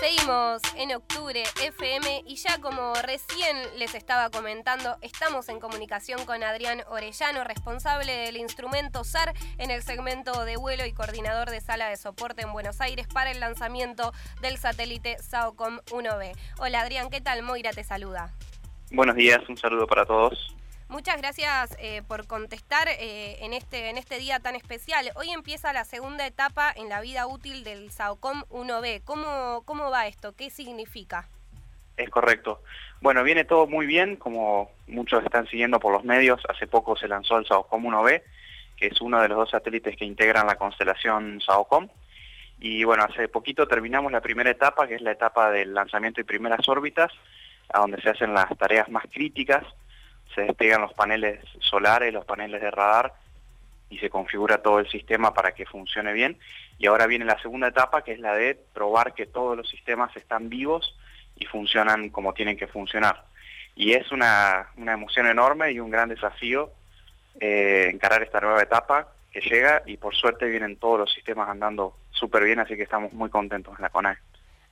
Seguimos 0.00 0.62
en 0.76 0.94
octubre 0.94 1.42
FM 1.62 2.24
y 2.26 2.36
ya 2.36 2.58
como 2.62 2.94
recién 3.02 3.54
les 3.76 3.94
estaba 3.94 4.30
comentando, 4.30 4.96
estamos 5.02 5.50
en 5.50 5.60
comunicación 5.60 6.24
con 6.24 6.42
Adrián 6.42 6.82
Orellano, 6.88 7.44
responsable 7.44 8.10
del 8.10 8.38
instrumento 8.38 9.04
SAR 9.04 9.34
en 9.58 9.70
el 9.70 9.82
segmento 9.82 10.46
de 10.46 10.56
vuelo 10.56 10.86
y 10.86 10.92
coordinador 10.94 11.50
de 11.50 11.60
sala 11.60 11.90
de 11.90 11.98
soporte 11.98 12.40
en 12.40 12.52
Buenos 12.54 12.80
Aires 12.80 13.08
para 13.08 13.30
el 13.30 13.40
lanzamiento 13.40 14.14
del 14.40 14.56
satélite 14.56 15.18
SAOCOM 15.18 15.80
1B. 15.90 16.32
Hola 16.60 16.80
Adrián, 16.80 17.10
¿qué 17.10 17.20
tal? 17.20 17.42
Moira 17.42 17.72
te 17.72 17.84
saluda. 17.84 18.32
Buenos 18.90 19.16
días, 19.16 19.46
un 19.50 19.58
saludo 19.58 19.86
para 19.86 20.06
todos. 20.06 20.56
Muchas 20.90 21.18
gracias 21.18 21.76
eh, 21.78 22.02
por 22.08 22.26
contestar 22.26 22.88
eh, 22.88 23.36
en, 23.44 23.52
este, 23.52 23.90
en 23.90 23.96
este 23.96 24.18
día 24.18 24.40
tan 24.40 24.56
especial. 24.56 25.12
Hoy 25.14 25.30
empieza 25.30 25.72
la 25.72 25.84
segunda 25.84 26.26
etapa 26.26 26.72
en 26.74 26.88
la 26.88 27.00
vida 27.00 27.28
útil 27.28 27.62
del 27.62 27.92
SAOCOM 27.92 28.42
1B. 28.50 29.02
¿Cómo, 29.04 29.62
¿Cómo 29.64 29.88
va 29.88 30.08
esto? 30.08 30.34
¿Qué 30.34 30.50
significa? 30.50 31.28
Es 31.96 32.10
correcto. 32.10 32.64
Bueno, 33.00 33.22
viene 33.22 33.44
todo 33.44 33.68
muy 33.68 33.86
bien, 33.86 34.16
como 34.16 34.72
muchos 34.88 35.22
están 35.22 35.46
siguiendo 35.46 35.78
por 35.78 35.92
los 35.92 36.02
medios. 36.02 36.42
Hace 36.48 36.66
poco 36.66 36.96
se 36.96 37.06
lanzó 37.06 37.38
el 37.38 37.46
SAOCOM 37.46 37.84
1B, 37.84 38.22
que 38.76 38.88
es 38.88 39.00
uno 39.00 39.22
de 39.22 39.28
los 39.28 39.38
dos 39.38 39.50
satélites 39.50 39.96
que 39.96 40.04
integran 40.04 40.48
la 40.48 40.56
constelación 40.56 41.40
SAOCOM. 41.40 41.86
Y 42.58 42.82
bueno, 42.82 43.04
hace 43.08 43.28
poquito 43.28 43.68
terminamos 43.68 44.10
la 44.10 44.20
primera 44.20 44.50
etapa, 44.50 44.88
que 44.88 44.96
es 44.96 45.02
la 45.02 45.12
etapa 45.12 45.52
del 45.52 45.72
lanzamiento 45.72 46.20
y 46.20 46.24
primeras 46.24 46.68
órbitas, 46.68 47.12
a 47.72 47.78
donde 47.78 48.02
se 48.02 48.10
hacen 48.10 48.34
las 48.34 48.58
tareas 48.58 48.88
más 48.88 49.04
críticas 49.08 49.64
se 50.34 50.42
despegan 50.42 50.82
los 50.82 50.94
paneles 50.94 51.40
solares, 51.60 52.12
los 52.12 52.24
paneles 52.24 52.60
de 52.60 52.70
radar 52.70 53.14
y 53.88 53.98
se 53.98 54.10
configura 54.10 54.62
todo 54.62 54.78
el 54.78 54.88
sistema 54.88 55.34
para 55.34 55.52
que 55.52 55.66
funcione 55.66 56.12
bien. 56.12 56.38
Y 56.78 56.86
ahora 56.86 57.06
viene 57.06 57.24
la 57.24 57.40
segunda 57.40 57.68
etapa, 57.68 58.02
que 58.02 58.12
es 58.12 58.20
la 58.20 58.34
de 58.34 58.54
probar 58.72 59.14
que 59.14 59.26
todos 59.26 59.56
los 59.56 59.68
sistemas 59.68 60.16
están 60.16 60.48
vivos 60.48 60.96
y 61.36 61.46
funcionan 61.46 62.10
como 62.10 62.32
tienen 62.32 62.56
que 62.56 62.68
funcionar. 62.68 63.24
Y 63.74 63.92
es 63.92 64.12
una, 64.12 64.68
emoción 64.76 65.26
enorme 65.26 65.72
y 65.72 65.80
un 65.80 65.90
gran 65.90 66.08
desafío 66.08 66.70
eh, 67.40 67.88
encarar 67.92 68.22
esta 68.22 68.40
nueva 68.40 68.62
etapa 68.62 69.08
que 69.32 69.40
llega 69.40 69.82
y 69.86 69.96
por 69.96 70.14
suerte 70.14 70.46
vienen 70.46 70.76
todos 70.76 70.98
los 70.98 71.12
sistemas 71.12 71.48
andando 71.48 71.96
súper 72.10 72.44
bien, 72.44 72.58
así 72.58 72.76
que 72.76 72.82
estamos 72.82 73.12
muy 73.12 73.30
contentos 73.30 73.74
en 73.76 73.82
la 73.82 73.90
CONAE. 73.90 74.18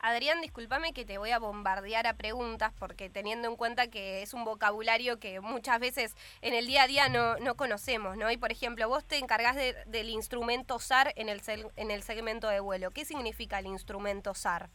Adrián, 0.00 0.41
discúlpame 0.41 0.92
que 0.92 1.04
te 1.04 1.18
voy 1.18 1.30
a 1.30 1.41
bombardear 1.41 2.06
a 2.06 2.16
preguntas 2.16 2.72
porque 2.78 3.10
teniendo 3.10 3.48
en 3.48 3.56
cuenta 3.56 3.88
que 3.88 4.22
es 4.22 4.32
un 4.32 4.44
vocabulario 4.44 5.18
que 5.18 5.41
muchas 5.41 5.80
veces 5.80 6.16
en 6.41 6.54
el 6.54 6.66
día 6.66 6.84
a 6.84 6.86
día 6.86 7.08
no, 7.08 7.36
no 7.38 7.56
conocemos, 7.56 8.16
¿no? 8.16 8.30
Y 8.30 8.36
por 8.36 8.52
ejemplo, 8.52 8.88
vos 8.88 9.04
te 9.04 9.19
encargás 9.19 9.56
del 9.56 10.08
instrumento 10.08 10.78
SAR 10.78 11.12
en 11.16 11.28
el, 11.28 11.41
en 11.76 11.91
el 11.91 12.02
segmento 12.02 12.48
de 12.48 12.60
vuelo. 12.60 12.92
¿Qué 12.92 13.04
significa 13.04 13.58
el 13.58 13.66
instrumento 13.66 14.34
SAR? 14.34 14.69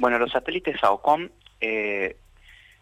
Bueno, 0.00 0.18
los 0.18 0.32
satélites 0.32 0.80
SAOCOM 0.80 1.28
eh, 1.60 2.16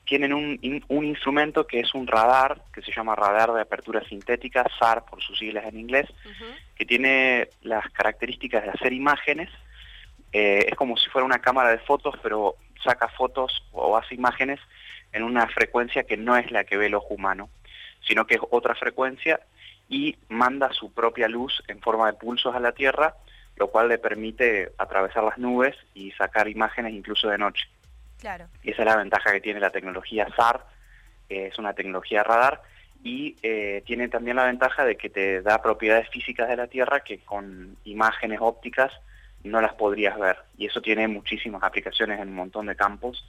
tienen 0.05 0.33
un, 0.33 0.85
un, 0.89 1.05
instrumento 1.05 1.67
que 1.67 1.81
es 1.81 1.93
un 1.93 2.07
radar, 2.07 2.63
que 2.73 2.83
se 2.83 2.93
llama 2.93 3.17
radar 3.17 3.53
de 3.53 3.61
apertura 3.61 4.03
sintética, 4.05 4.65
SAR 4.79 5.05
por 5.05 5.20
sus 5.20 5.39
siglas 5.39 5.67
en 5.67 5.79
inglés, 5.79 6.09
que 6.77 6.85
tiene 6.85 7.48
las 7.63 7.89
características 7.91 8.63
de 8.63 8.70
hacer 8.70 8.93
imágenes 8.93 9.51
eh, 10.33 10.67
es 10.69 10.75
como 10.77 10.97
si 10.97 11.09
fuera 11.11 11.27
una 11.27 11.41
cámara 11.41 11.71
de 11.71 11.79
fotos, 11.79 12.15
pero 12.23 12.57
saca 12.83 13.09
fotos 13.09 13.65
o 13.73 13.97
hace 13.97 14.15
imágenes 14.15 14.61
en 15.13 15.23
una 15.23 15.47
frecuencia 15.49 16.05
que 16.05 16.17
no 16.17 16.37
es 16.37 16.51
la 16.51 16.65
que 16.65 16.77
ve 16.77 16.87
el 16.87 16.95
ojo 16.95 17.15
humano, 17.15 17.51
sino 18.07 18.27
que 18.27 18.35
es 18.35 18.41
otra 18.51 18.75
frecuencia 18.75 19.41
y 19.89 20.17
manda 20.29 20.73
su 20.73 20.93
propia 20.93 21.29
luz 21.29 21.63
en 21.69 21.81
forma 21.81 22.07
de 22.07 22.19
pulsos 22.19 22.55
a 22.55 22.61
la 22.61 22.73
Tierra, 22.73 23.15
lo 23.57 23.69
cual 23.69 23.89
le 23.89 23.99
permite 23.99 24.73
atravesar 24.79 25.23
las 25.23 25.39
nubes 25.39 25.77
y 25.95 26.13
sacar 26.13 26.49
imágenes 26.49 26.95
incluso 26.95 27.29
de 27.29 27.39
noche. 27.39 27.69
Claro. 28.19 28.47
Y 28.63 28.71
esa 28.71 28.83
es 28.83 28.89
la 28.89 28.97
ventaja 28.97 29.33
que 29.33 29.41
tiene 29.41 29.61
la 29.61 29.71
tecnología 29.71 30.29
SAR, 30.35 30.65
es 31.29 31.59
una 31.59 31.75
tecnología 31.75 32.23
radar, 32.23 32.63
y 33.05 33.37
eh, 33.42 33.83
tiene 33.85 34.09
también 34.09 34.37
la 34.37 34.45
ventaja 34.45 34.85
de 34.85 34.97
que 34.97 35.11
te 35.11 35.42
da 35.42 35.61
propiedades 35.61 36.09
físicas 36.09 36.48
de 36.48 36.57
la 36.57 36.69
Tierra 36.69 37.01
que 37.01 37.19
con 37.19 37.77
imágenes 37.85 38.39
ópticas 38.41 38.92
no 39.45 39.61
las 39.61 39.75
podrías 39.75 40.19
ver. 40.19 40.39
Y 40.57 40.67
eso 40.67 40.80
tiene 40.80 41.08
muchísimas 41.08 41.63
aplicaciones 41.63 42.20
en 42.20 42.29
un 42.29 42.35
montón 42.35 42.67
de 42.67 42.77
campos. 42.77 43.25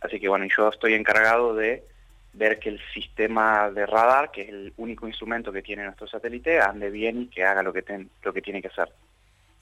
Así 0.00 0.20
que 0.20 0.28
bueno, 0.28 0.46
yo 0.56 0.68
estoy 0.68 0.94
encargado 0.94 1.54
de 1.54 1.84
ver 2.32 2.58
que 2.58 2.68
el 2.68 2.80
sistema 2.92 3.70
de 3.70 3.86
radar, 3.86 4.30
que 4.30 4.42
es 4.42 4.48
el 4.48 4.72
único 4.76 5.08
instrumento 5.08 5.52
que 5.52 5.62
tiene 5.62 5.84
nuestro 5.84 6.06
satélite, 6.06 6.60
ande 6.60 6.90
bien 6.90 7.22
y 7.22 7.26
que 7.28 7.44
haga 7.44 7.62
lo 7.62 7.72
que, 7.72 8.06
lo 8.22 8.32
que 8.32 8.42
tiene 8.42 8.62
que 8.62 8.68
hacer. 8.68 8.92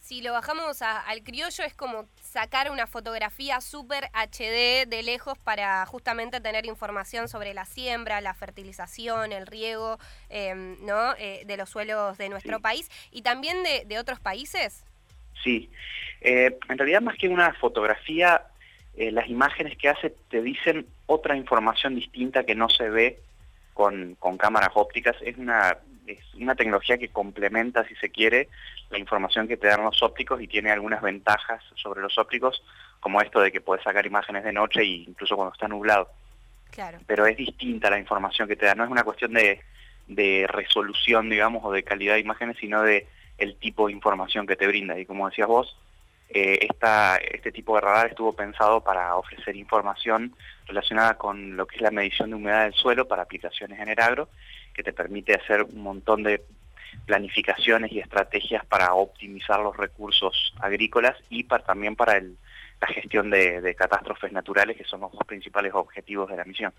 Si 0.07 0.23
lo 0.23 0.33
bajamos 0.33 0.83
al 0.83 1.25
criollo 1.25 1.65
es 1.65 1.75
como 1.75 2.07
sacar 2.23 2.71
una 2.71 2.87
fotografía 2.87 3.61
súper 3.61 4.05
HD 4.13 4.87
de 4.87 5.03
lejos 5.03 5.37
para 5.37 5.85
justamente 5.85 6.41
tener 6.41 6.65
información 6.65 7.27
sobre 7.27 7.55
la 7.55 7.65
siembra, 7.65 8.21
la 8.21 8.33
fertilización, 8.33 9.33
el 9.33 9.49
riego 9.49 9.99
em, 10.29 10.77
¿no? 10.87 11.17
Eh, 11.19 11.43
de 11.45 11.57
los 11.57 11.71
suelos 11.71 12.19
de 12.19 12.29
nuestro 12.29 12.61
país 12.61 12.89
y 13.11 13.23
también 13.23 13.65
de, 13.65 13.85
de 13.85 13.99
otros 13.99 14.21
países. 14.21 14.85
Sí, 15.43 15.71
eh, 16.21 16.59
en 16.69 16.79
realidad 16.79 17.03
más 17.03 17.17
que 17.17 17.29
una 17.29 17.53
fotografía, 17.55 18.43
eh, 18.97 19.11
las 19.11 19.29
imágenes 19.29 19.77
que 19.77 19.89
hace 19.89 20.11
te 20.29 20.43
dicen 20.43 20.87
otra 21.07 21.37
información 21.37 21.95
distinta 21.95 22.45
que 22.45 22.55
no 22.55 22.69
se 22.69 22.89
ve 22.91 23.21
con, 23.75 24.17
cámaras 24.39 24.71
ópticas. 24.75 25.17
Es 25.21 25.37
una, 25.37 25.77
es 26.07 26.19
una 26.35 26.55
tecnología 26.55 26.99
que 26.99 27.09
complementa, 27.09 27.87
si 27.87 27.95
se 27.97 28.09
quiere, 28.09 28.49
la 28.91 28.99
información 28.99 29.47
que 29.47 29.57
te 29.57 29.69
dan 29.69 29.85
los 29.85 30.03
ópticos 30.03 30.41
y 30.41 30.49
tiene 30.49 30.71
algunas 30.71 31.03
ventajas 31.03 31.63
sobre 31.75 32.01
los 32.01 32.17
ópticos, 32.19 32.63
como 33.01 33.21
esto 33.21 33.41
de 33.41 33.53
que 33.53 33.61
puedes 33.61 33.85
sacar 33.85 34.07
imágenes 34.07 34.45
de 34.45 34.53
noche 34.53 34.81
e 34.81 34.87
incluso 34.87 35.37
cuando 35.37 35.53
está 35.53 35.69
nublado. 35.69 36.09
Claro. 36.71 36.99
Pero 37.07 37.27
es 37.27 37.37
distinta 37.37 37.91
la 37.91 37.99
información 37.99 38.49
que 38.49 38.57
te 38.57 38.67
da, 38.67 38.75
no 38.75 38.85
es 38.85 38.91
una 38.91 39.05
cuestión 39.05 39.33
de, 39.33 39.61
de 40.09 40.47
resolución, 40.49 41.29
digamos, 41.29 41.63
o 41.65 41.71
de 41.71 41.83
calidad 41.83 42.15
de 42.15 42.21
imágenes, 42.21 42.57
sino 42.59 42.83
de 42.83 43.07
el 43.39 43.57
tipo 43.57 43.87
de 43.87 43.93
información 43.93 44.47
que 44.47 44.57
te 44.57 44.67
brinda. 44.67 44.99
Y 44.99 45.07
como 45.07 45.29
decías 45.29 45.49
vos, 45.49 45.77
eh, 46.29 46.69
este 47.33 47.53
tipo 47.53 47.75
de 47.75 47.81
radar 47.81 48.09
estuvo 48.09 48.33
pensado 48.33 48.83
para 48.83 49.15
ofrecer 49.17 49.57
información 49.57 50.35
relacionada 50.67 51.17
con 51.17 51.57
lo 51.57 51.67
que 51.67 51.77
es 51.77 51.83
la 51.83 51.91
medición 51.91 52.31
de 52.31 52.37
humedad 52.37 52.65
del 52.65 52.75
suelo 52.75 53.07
para 53.07 53.23
aplicaciones 53.23 53.79
en 53.81 53.89
el 53.89 54.01
agro, 54.01 54.29
que 54.75 54.83
te 54.83 54.93
permite 54.93 55.35
hacer 55.35 55.63
un 55.63 55.81
montón 55.81 56.23
de 56.23 56.43
planificaciones 57.05 57.93
y 57.93 58.01
estrategias 58.01 58.65
para 58.67 58.95
optimizar 58.95 59.61
los 59.61 59.77
recursos 59.77 60.55
agrícolas 60.59 61.17
y 61.31 61.45
para, 61.45 61.65
también 61.65 61.95
para 61.95 62.21
la 62.21 62.89
gestión 62.89 63.31
de 63.31 63.75
catástrofes 63.77 64.33
naturales, 64.33 64.77
que 64.77 64.85
son 64.85 65.01
los 65.01 65.13
dos 65.13 65.25
principales 65.27 65.73
objetivos 65.75 66.29
de 66.29 66.37
la 66.37 66.45
misión 66.45 66.73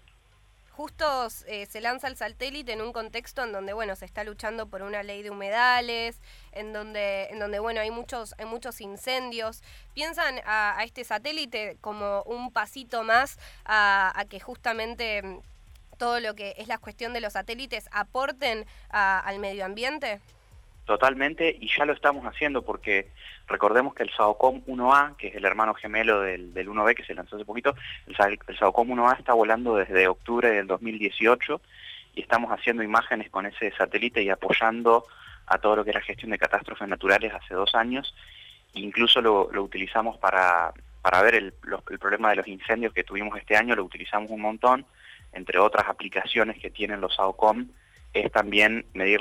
justo 0.78 1.28
eh, 1.48 1.66
se 1.66 1.82
lanza 1.82 2.08
el 2.08 2.16
satélite 2.16 2.72
en 2.72 2.84
un 2.84 2.94
contexto 2.94 3.44
en 3.44 3.52
donde 3.52 3.74
bueno 3.74 3.96
se 3.96 4.06
está 4.06 4.24
luchando 4.24 4.68
por 4.68 4.84
una 4.84 5.02
ley 5.02 5.24
de 5.24 5.32
humedales, 5.32 6.22
en 6.52 6.72
donde, 6.72 7.26
en 7.32 7.40
donde 7.40 7.58
bueno 7.58 7.82
hay 7.82 7.90
muchos, 7.90 8.36
hay 8.38 8.46
muchos 8.46 8.80
incendios. 8.80 9.64
¿Piensan 9.96 10.40
a, 10.46 10.78
este 10.84 11.04
satélite 11.04 11.78
como 11.82 12.22
un 12.28 12.52
pasito 12.52 13.04
más 13.04 13.40
a, 13.66 14.24
que 14.30 14.40
justamente 14.40 15.24
mm, 15.24 15.40
todo 15.98 16.20
lo 16.20 16.36
que 16.36 16.54
es 16.60 16.68
la 16.68 16.78
cuestión 16.78 17.12
de 17.12 17.22
los 17.22 17.34
satélites 17.34 17.90
aporten 17.92 18.68
al 18.90 19.40
medio 19.40 19.66
ambiente? 19.66 20.22
Totalmente, 20.88 21.54
y 21.60 21.68
ya 21.68 21.84
lo 21.84 21.92
estamos 21.92 22.26
haciendo 22.26 22.62
porque 22.62 23.12
recordemos 23.46 23.94
que 23.94 24.04
el 24.04 24.10
SAOCOM 24.10 24.64
1A, 24.68 25.18
que 25.18 25.28
es 25.28 25.36
el 25.36 25.44
hermano 25.44 25.74
gemelo 25.74 26.22
del, 26.22 26.54
1B 26.54 26.96
que 26.96 27.04
se 27.04 27.14
lanzó 27.14 27.36
hace 27.36 27.44
poquito, 27.44 27.76
el, 28.08 28.16
SAOCOM 28.58 28.92
1A 28.92 29.20
está 29.20 29.34
volando 29.34 29.76
desde 29.76 30.08
octubre 30.08 30.50
del 30.50 30.66
2018 30.66 31.60
y 32.16 32.22
estamos 32.22 32.54
haciendo 32.54 32.84
imágenes 32.84 33.30
con 33.30 33.46
ese 33.46 33.70
satélite 33.72 34.24
y 34.24 34.30
apoyando 34.30 35.04
a 35.48 35.58
todo 35.58 35.76
lo 35.76 35.84
que 35.84 35.90
era 35.90 36.00
gestión 36.00 36.32
de 36.32 36.38
catástrofes 36.38 36.88
naturales 36.88 37.34
hace 37.34 37.54
dos 37.54 37.76
años. 37.76 38.16
Incluso 38.74 39.20
lo, 39.20 39.50
utilizamos 39.62 40.18
para, 40.20 40.72
para 41.02 41.22
ver 41.22 41.36
el 41.36 41.52
problema 42.00 42.30
de 42.30 42.38
los 42.38 42.48
incendios 42.48 42.94
que 42.94 43.04
tuvimos 43.04 43.38
este 43.38 43.58
año, 43.58 43.76
lo 43.76 43.84
utilizamos 43.84 44.32
un 44.32 44.40
montón, 44.40 44.86
entre 45.34 45.60
otras 45.60 45.90
aplicaciones 45.90 46.58
que 46.62 46.70
tienen 46.70 47.02
los 47.02 47.14
SAOCOM 47.14 47.68
es 48.20 48.32
también 48.32 48.86
medir 48.94 49.20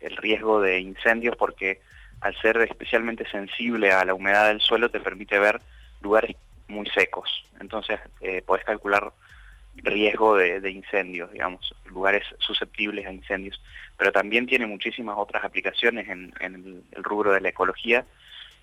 el 0.00 0.16
riesgo 0.16 0.60
de 0.60 0.80
incendios 0.80 1.36
porque 1.36 1.80
al 2.20 2.34
ser 2.40 2.56
especialmente 2.58 3.28
sensible 3.28 3.92
a 3.92 4.04
la 4.04 4.14
humedad 4.14 4.48
del 4.48 4.60
suelo 4.60 4.90
te 4.90 5.00
permite 5.00 5.38
ver 5.38 5.60
lugares 6.00 6.36
muy 6.68 6.88
secos. 6.90 7.44
Entonces 7.60 8.00
eh, 8.20 8.42
podés 8.42 8.64
calcular 8.64 9.12
riesgo 9.76 10.36
de, 10.36 10.70
incendios, 10.70 11.32
digamos, 11.32 11.74
lugares 11.86 12.24
susceptibles 12.38 13.06
a 13.06 13.12
incendios. 13.12 13.60
Pero 13.96 14.12
también 14.12 14.46
tiene 14.46 14.66
muchísimas 14.66 15.16
otras 15.18 15.44
aplicaciones 15.44 16.08
en, 16.08 16.32
en 16.40 16.84
el 16.92 17.04
rubro 17.04 17.32
de 17.32 17.40
la 17.40 17.48
ecología, 17.48 18.04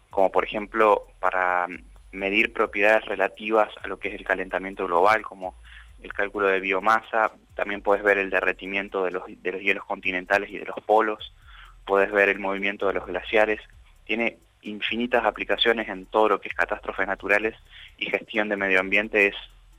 como 0.10 0.32
por 0.32 0.44
ejemplo 0.44 1.08
para 1.20 1.68
medir 2.12 2.54
propiedades 2.54 3.06
relativas 3.06 3.70
a 3.84 3.88
lo 3.88 4.00
que 4.00 4.10
es 4.10 4.16
el 4.16 4.26
calentamiento 4.26 4.86
global, 4.88 5.22
como 5.22 5.56
el 6.02 6.14
cálculo 6.14 6.48
de 6.48 6.60
biomasa, 6.60 7.32
también 7.56 7.82
puedes 7.82 8.04
ver 8.04 8.18
el 8.18 8.30
derretimiento 8.30 9.04
de 9.04 9.12
los, 9.12 9.24
de 9.28 9.52
los 9.52 9.62
hielos 9.62 9.86
continentales 9.86 10.50
y 10.50 10.58
de 10.58 10.66
los 10.66 10.80
polos, 10.86 11.34
puedes 11.86 12.12
ver 12.12 12.30
el 12.30 12.40
movimiento 12.40 12.88
de 12.88 12.94
los 12.94 13.06
glaciares, 13.06 13.62
tiene 14.06 14.38
infinitas 14.62 15.26
aplicaciones 15.26 15.88
en 15.90 16.06
todo 16.06 16.30
lo 16.30 16.42
que 16.42 16.50
es 16.50 16.56
catástrofes 16.56 17.08
naturales 17.08 17.56
y 17.98 18.10
gestión 18.10 18.50
de 18.50 18.58
medio 18.58 18.80
ambiente 18.80 19.28
es 19.28 19.36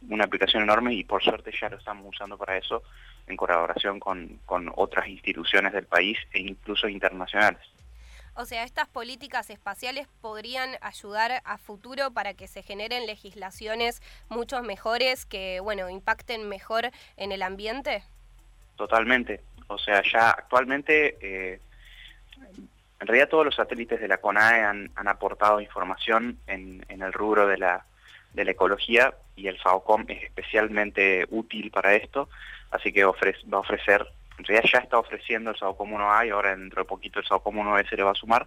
una 0.09 0.25
aplicación 0.25 0.63
enorme 0.63 0.95
y 0.95 1.05
por 1.05 1.23
suerte 1.23 1.53
ya 1.59 1.69
lo 1.69 1.77
estamos 1.77 2.07
usando 2.09 2.39
para 2.39 2.57
eso 2.57 2.83
en 3.27 3.37
colaboración 3.37 4.01
con, 4.01 4.41
con 4.47 4.73
otras 4.77 5.09
instituciones 5.09 5.73
del 5.73 5.85
país 5.85 6.19
e 6.33 6.41
incluso 6.41 6.89
internacionales. 6.89 7.61
O 8.35 8.44
sea, 8.44 8.65
estas 8.65 8.88
políticas 8.88 9.50
espaciales 9.50 10.09
podrían 10.21 10.77
ayudar 10.81 11.43
a 11.44 11.59
futuro 11.59 12.12
para 12.12 12.35
que 12.35 12.49
se 12.49 12.62
generen 12.62 13.06
legislaciones 13.06 14.03
mucho 14.29 14.62
mejores 14.62 15.27
que, 15.27 15.61
bueno, 15.61 15.91
impacten 15.91 16.49
mejor 16.49 16.91
en 17.17 17.32
el 17.32 17.43
ambiente. 17.43 18.05
Totalmente. 18.77 19.43
O 19.67 19.79
sea, 19.79 20.03
ya 20.03 20.31
actualmente, 20.31 21.17
eh, 21.21 21.61
en 23.00 23.06
realidad 23.06 23.29
todos 23.29 23.44
los 23.44 23.55
satélites 23.55 24.00
de 24.00 24.09
la 24.09 24.19
CONAE 24.19 24.65
han, 24.65 24.91
aportado 24.97 25.61
información 25.61 26.38
en, 26.47 26.85
el 26.88 27.12
rubro 27.12 27.47
de 27.47 27.59
la, 27.59 27.85
de 28.33 28.44
la 28.44 28.50
ecología 28.53 29.15
y 29.37 29.49
el 29.49 29.59
FAOCOM 29.59 30.06
es 30.09 30.25
especialmente 30.25 31.26
útil 31.31 31.71
para 31.71 31.94
esto, 31.94 32.29
así 32.71 32.93
que 32.93 33.05
va 33.05 33.11
a 33.11 33.61
ofrecer 33.61 34.06
en 34.41 34.45
realidad 34.45 34.71
ya 34.73 34.79
está 34.79 34.99
ofreciendo 34.99 35.51
el 35.51 35.57
SAOCOM 35.57 35.93
1A 35.93 36.27
y 36.27 36.31
ahora 36.31 36.57
dentro 36.57 36.83
de 36.83 36.89
poquito 36.89 37.21
el 37.21 37.27
SAOCOM 37.27 37.57
1B 37.57 37.89
se 37.89 37.97
le 37.97 38.03
va 38.03 38.13
a 38.13 38.15
sumar 38.15 38.47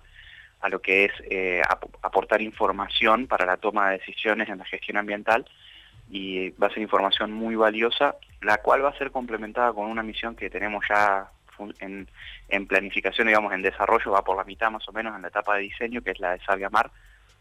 a 0.59 0.69
lo 0.69 0.81
que 0.81 1.05
es 1.05 1.11
eh, 1.29 1.61
aportar 2.01 2.41
información 2.41 3.27
para 3.27 3.45
la 3.45 3.57
toma 3.57 3.89
de 3.89 3.99
decisiones 3.99 4.49
en 4.49 4.57
la 4.57 4.65
gestión 4.65 4.97
ambiental 4.97 5.45
y 6.09 6.49
va 6.51 6.67
a 6.67 6.69
ser 6.69 6.81
información 6.81 7.31
muy 7.31 7.55
valiosa, 7.55 8.15
la 8.41 8.57
cual 8.57 8.83
va 8.83 8.89
a 8.89 8.97
ser 8.97 9.11
complementada 9.11 9.73
con 9.73 9.89
una 9.89 10.03
misión 10.03 10.35
que 10.35 10.49
tenemos 10.49 10.83
ya 10.89 11.29
en, 11.79 12.67
planificación, 12.67 13.27
digamos, 13.27 13.53
en 13.53 13.61
desarrollo, 13.61 14.11
va 14.11 14.23
por 14.23 14.37
la 14.37 14.43
mitad 14.43 14.71
más 14.71 14.87
o 14.87 14.91
menos 14.91 15.15
en 15.15 15.21
la 15.21 15.27
etapa 15.27 15.55
de 15.55 15.63
diseño, 15.63 16.01
que 16.01 16.11
es 16.11 16.19
la 16.19 16.31
de 16.31 16.43
Sabia 16.43 16.69
Mar, 16.69 16.91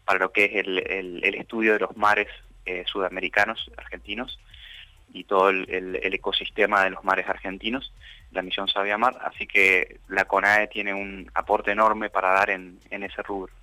para 0.05 0.19
lo 0.19 0.31
que 0.31 0.45
es 0.45 0.51
el, 0.55 1.23
estudio 1.35 1.73
de 1.73 1.79
los 1.79 1.97
mares 1.97 2.27
eh, 2.65 2.83
sudamericanos, 2.85 3.71
argentinos, 3.77 4.39
y 5.13 5.23
todo 5.25 5.49
el, 5.49 5.99
ecosistema 6.01 6.83
de 6.83 6.89
los 6.89 7.03
mares 7.03 7.29
argentinos, 7.29 7.93
la 8.33 8.41
misión 8.41 8.67
Sabia 8.67 8.97
Mar, 8.97 9.17
así 9.23 9.47
que 9.47 9.99
la 10.07 10.25
CONAE 10.25 10.67
tiene 10.67 10.93
un 10.93 11.29
aporte 11.33 11.71
enorme 11.71 12.09
para 12.09 12.33
dar 12.33 12.49
en, 12.49 12.79
ese 12.89 13.21
rubro. 13.23 13.53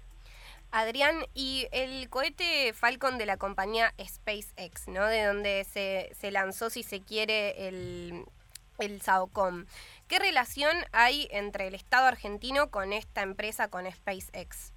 Adrián, 0.72 1.16
y 1.34 1.66
el 1.72 2.08
cohete 2.08 2.72
Falcon 2.72 3.18
de 3.18 3.26
la 3.26 3.36
compañía 3.36 3.92
SpaceX, 4.00 4.86
¿no? 4.88 5.06
De 5.06 5.24
donde 5.24 5.64
se, 5.64 6.10
se 6.14 6.30
lanzó, 6.30 6.70
si 6.70 6.84
se 6.84 7.00
quiere, 7.00 7.68
el, 7.68 8.24
el 8.78 9.00
SAOCOM. 9.00 9.66
¿Qué 10.08 10.18
relación 10.18 10.76
hay 10.92 11.28
entre 11.32 11.66
el 11.66 11.74
Estado 11.74 12.06
argentino 12.06 12.70
con 12.70 12.92
esta 12.92 13.22
empresa, 13.22 13.68
con 13.68 13.90
SpaceX? 13.90 14.72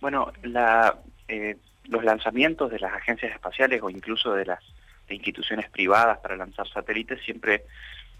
Bueno, 0.00 0.32
la, 0.42 0.98
eh, 1.28 1.56
los 1.84 2.04
lanzamientos 2.04 2.70
de 2.70 2.78
las 2.78 2.92
agencias 2.92 3.32
espaciales 3.32 3.82
o 3.82 3.90
incluso 3.90 4.32
de 4.32 4.46
las 4.46 4.60
de 5.08 5.14
instituciones 5.14 5.68
privadas 5.70 6.18
para 6.18 6.36
lanzar 6.36 6.68
satélites, 6.68 7.22
siempre 7.24 7.64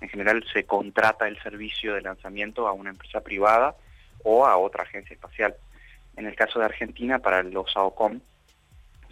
en 0.00 0.08
general 0.08 0.44
se 0.52 0.64
contrata 0.64 1.28
el 1.28 1.40
servicio 1.42 1.94
de 1.94 2.02
lanzamiento 2.02 2.68
a 2.68 2.72
una 2.72 2.90
empresa 2.90 3.20
privada 3.20 3.74
o 4.24 4.46
a 4.46 4.56
otra 4.56 4.84
agencia 4.84 5.14
espacial. 5.14 5.54
En 6.16 6.26
el 6.26 6.34
caso 6.34 6.58
de 6.58 6.64
Argentina, 6.64 7.18
para 7.18 7.42
los 7.42 7.76
AOCOM, 7.76 8.20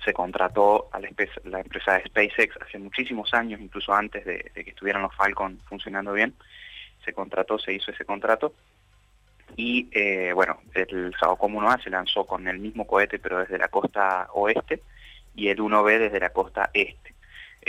se 0.05 0.13
contrató 0.13 0.89
a 0.93 1.01
la, 1.01 1.09
empresa 1.09 2.01
SpaceX 2.05 2.57
hace 2.61 2.79
muchísimos 2.79 3.33
años, 3.35 3.61
incluso 3.61 3.93
antes 3.93 4.25
de, 4.25 4.51
que 4.55 4.71
estuvieran 4.71 5.03
los 5.03 5.15
Falcon 5.15 5.59
funcionando 5.69 6.13
bien. 6.13 6.35
Se 7.05 7.13
contrató, 7.13 7.59
se 7.59 7.73
hizo 7.73 7.91
ese 7.91 8.05
contrato. 8.05 8.55
Y 9.57 9.89
eh, 9.93 10.33
bueno, 10.33 10.61
el 10.75 11.15
SAOCOM 11.19 11.57
1A 11.57 11.83
se 11.83 11.91
lanzó 11.91 12.25
con 12.25 12.47
el 12.47 12.59
mismo 12.59 12.87
cohete, 12.87 13.19
pero 13.19 13.39
desde 13.39 13.59
la 13.59 13.69
costa 13.69 14.29
oeste, 14.33 14.83
y 15.35 15.49
el 15.49 15.59
1B 15.59 15.99
desde 15.99 16.21
la 16.21 16.31
costa 16.31 16.71
este. 16.73 17.06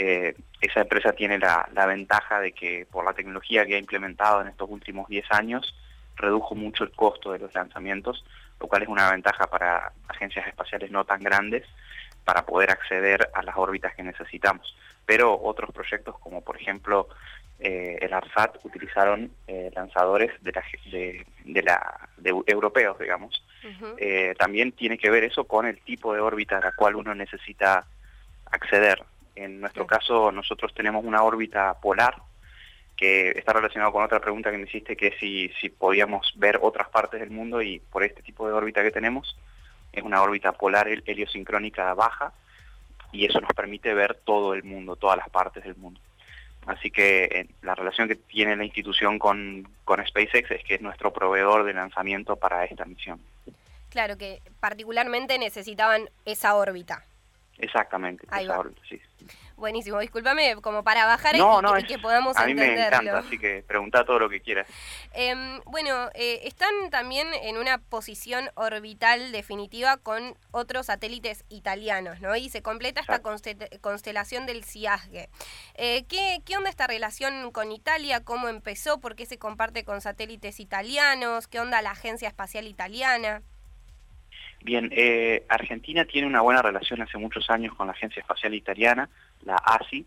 Eh, 0.00 0.36
esa 0.60 0.82
empresa 0.82 1.12
tiene 1.12 1.40
la, 1.40 1.68
ventaja 1.86 2.40
de 2.40 2.52
que 2.52 2.86
por 2.88 3.04
la 3.04 3.14
tecnología 3.14 3.66
que 3.66 3.74
ha 3.74 3.78
implementado 3.78 4.40
en 4.40 4.46
estos 4.46 4.70
últimos 4.70 5.08
10 5.08 5.26
años, 5.30 5.74
redujo 6.14 6.54
mucho 6.54 6.84
el 6.84 6.92
costo 6.92 7.32
de 7.32 7.40
los 7.40 7.52
lanzamientos, 7.52 8.24
lo 8.60 8.68
cual 8.68 8.82
es 8.82 8.88
una 8.88 9.10
ventaja 9.10 9.48
para 9.48 9.92
agencias 10.06 10.46
espaciales 10.46 10.92
no 10.92 11.04
tan 11.04 11.20
grandes 11.20 11.64
para 12.24 12.46
poder 12.46 12.70
acceder 12.70 13.28
a 13.34 13.42
las 13.42 13.56
órbitas 13.56 13.94
que 13.96 14.04
necesitamos. 14.04 14.76
Pero 15.04 15.36
otros 15.40 15.72
proyectos, 15.72 16.16
como 16.20 16.42
por 16.42 16.56
ejemplo 16.56 17.08
eh, 17.58 17.98
el 18.00 18.12
ARSAT, 18.12 18.64
utilizaron 18.64 19.32
eh, 19.48 19.70
lanzadores 19.74 20.30
de, 20.42 20.52
la, 20.52 20.62
de, 21.44 21.62
la, 21.62 22.08
de 22.16 22.30
europeos, 22.46 22.98
digamos. 23.00 23.42
también 24.38 24.70
tiene 24.72 24.96
que 24.96 25.10
ver 25.10 25.24
eso 25.24 25.44
con 25.44 25.66
el 25.66 25.80
tipo 25.80 26.14
de 26.14 26.20
órbita 26.20 26.58
a 26.58 26.60
la 26.60 26.72
cual 26.72 26.94
uno 26.94 27.16
necesita 27.16 27.84
acceder. 28.50 29.04
En 29.38 29.60
nuestro 29.60 29.86
caso, 29.86 30.32
nosotros 30.32 30.74
tenemos 30.74 31.04
una 31.04 31.22
órbita 31.22 31.74
polar, 31.80 32.16
que 32.96 33.30
está 33.30 33.52
relacionado 33.52 33.92
con 33.92 34.02
otra 34.02 34.18
pregunta 34.18 34.50
que 34.50 34.58
me 34.58 34.64
hiciste, 34.64 34.96
que 34.96 35.08
es 35.08 35.18
si, 35.20 35.48
si 35.60 35.68
podíamos 35.68 36.32
ver 36.34 36.58
otras 36.60 36.88
partes 36.88 37.20
del 37.20 37.30
mundo 37.30 37.62
y 37.62 37.78
por 37.78 38.02
este 38.02 38.20
tipo 38.22 38.48
de 38.48 38.52
órbita 38.52 38.82
que 38.82 38.90
tenemos, 38.90 39.38
es 39.92 40.02
una 40.02 40.20
órbita 40.22 40.50
polar 40.52 40.88
heliosincrónica 40.88 41.94
baja 41.94 42.32
y 43.12 43.26
eso 43.26 43.40
nos 43.40 43.52
permite 43.52 43.94
ver 43.94 44.16
todo 44.24 44.54
el 44.54 44.64
mundo, 44.64 44.96
todas 44.96 45.16
las 45.16 45.28
partes 45.28 45.62
del 45.62 45.76
mundo. 45.76 46.00
Así 46.66 46.90
que 46.90 47.24
eh, 47.24 47.46
la 47.62 47.76
relación 47.76 48.08
que 48.08 48.16
tiene 48.16 48.56
la 48.56 48.64
institución 48.64 49.20
con, 49.20 49.68
con 49.84 50.04
SpaceX 50.04 50.50
es 50.50 50.64
que 50.64 50.74
es 50.74 50.82
nuestro 50.82 51.12
proveedor 51.12 51.62
de 51.62 51.74
lanzamiento 51.74 52.34
para 52.34 52.64
esta 52.64 52.84
misión. 52.84 53.20
Claro 53.88 54.18
que 54.18 54.42
particularmente 54.58 55.38
necesitaban 55.38 56.10
esa 56.24 56.56
órbita. 56.56 57.04
Exactamente, 57.58 58.26
sí. 58.88 59.00
Buenísimo, 59.56 59.98
discúlpame, 59.98 60.54
como 60.62 60.84
para 60.84 61.04
bajar 61.04 61.34
y, 61.34 61.84
que 61.84 61.98
podamos 61.98 62.36
a 62.36 62.46
mí 62.46 62.54
me 62.54 62.86
encanta, 62.86 63.18
así 63.18 63.36
que 63.36 63.64
pregunta 63.66 64.04
todo 64.04 64.20
lo 64.20 64.28
que 64.28 64.40
quieras. 64.40 64.68
Em, 65.12 65.60
bueno, 65.64 66.10
eh, 66.14 66.42
están 66.44 66.70
también 66.90 67.26
en 67.42 67.56
una 67.56 67.78
posición 67.78 68.50
orbital 68.54 69.32
definitiva 69.32 69.96
con 69.96 70.36
otros 70.52 70.86
satélites 70.86 71.44
italianos, 71.48 72.20
¿no? 72.20 72.36
Y 72.36 72.48
se 72.50 72.62
completa 72.62 73.00
esta 73.00 73.20
constelación 73.80 74.46
del 74.46 74.62
CIASGE. 74.62 75.28
Eh, 75.74 76.04
¿qué, 76.08 76.40
¿Qué 76.44 76.56
onda 76.56 76.70
esta 76.70 76.86
relación 76.86 77.50
con 77.50 77.72
Italia? 77.72 78.22
¿Cómo 78.22 78.46
empezó? 78.46 79.00
¿Por 79.00 79.16
qué 79.16 79.26
se 79.26 79.38
comparte 79.38 79.84
con 79.84 80.00
satélites 80.00 80.60
italianos? 80.60 81.48
¿Qué 81.48 81.58
onda 81.58 81.82
la 81.82 81.90
Agencia 81.90 82.28
Espacial 82.28 82.68
Italiana? 82.68 83.42
Bien, 84.62 84.90
eh, 84.92 85.44
Argentina 85.48 86.04
tiene 86.04 86.26
una 86.26 86.40
buena 86.40 86.62
relación 86.62 87.00
hace 87.00 87.16
muchos 87.16 87.48
años 87.48 87.74
con 87.74 87.86
la 87.86 87.92
Agencia 87.92 88.20
Espacial 88.20 88.54
Italiana, 88.54 89.08
la 89.44 89.56
ASI, 89.56 90.04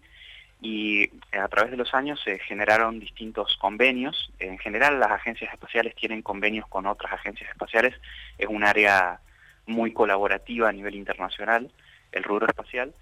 y 0.61 1.03
eh, 1.03 1.11
a 1.41 1.47
través 1.47 1.71
de 1.71 1.77
los 1.77 1.93
años 1.93 2.19
se 2.23 2.37
generaron 2.39 2.99
distintos 2.99 3.57
convenios. 3.57 4.31
En 4.39 4.59
general 4.59 4.99
las 4.99 5.11
agencias 5.11 5.51
espaciales 5.53 5.95
tienen 5.95 6.21
convenios 6.21 6.67
con 6.67 6.85
otras 6.85 7.13
agencias 7.13 7.49
espaciales, 7.49 7.95
es 8.37 8.47
un 8.47 8.63
área 8.63 9.19
muy 9.65 9.93
colaborativa 9.93 10.69
a 10.69 10.73
nivel 10.73 10.95
internacional, 10.95 11.71
el 12.11 12.23
rubro 12.23 12.45
espacial, 12.45 12.93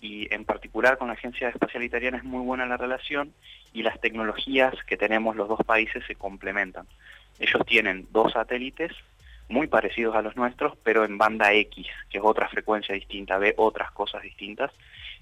y 0.00 0.32
en 0.34 0.44
particular 0.44 0.98
con 0.98 1.08
la 1.08 1.14
Agencia 1.14 1.48
Espacial 1.48 1.82
Italiana 1.82 2.18
es 2.18 2.24
muy 2.24 2.44
buena 2.44 2.66
la 2.66 2.76
relación 2.76 3.32
y 3.72 3.82
las 3.82 3.98
tecnologías 4.00 4.74
que 4.86 4.96
tenemos 4.96 5.36
los 5.36 5.48
dos 5.48 5.60
países 5.64 6.04
se 6.06 6.16
complementan. 6.16 6.86
Ellos 7.38 7.64
tienen 7.66 8.06
dos 8.10 8.32
satélites 8.32 8.92
muy 9.48 9.66
parecidos 9.68 10.16
a 10.16 10.22
los 10.22 10.36
nuestros, 10.36 10.76
pero 10.82 11.04
en 11.04 11.18
banda 11.18 11.52
X, 11.52 11.86
que 12.10 12.18
es 12.18 12.24
otra 12.24 12.48
frecuencia 12.48 12.94
distinta, 12.94 13.38
ve 13.38 13.54
otras 13.56 13.90
cosas 13.92 14.22
distintas, 14.22 14.72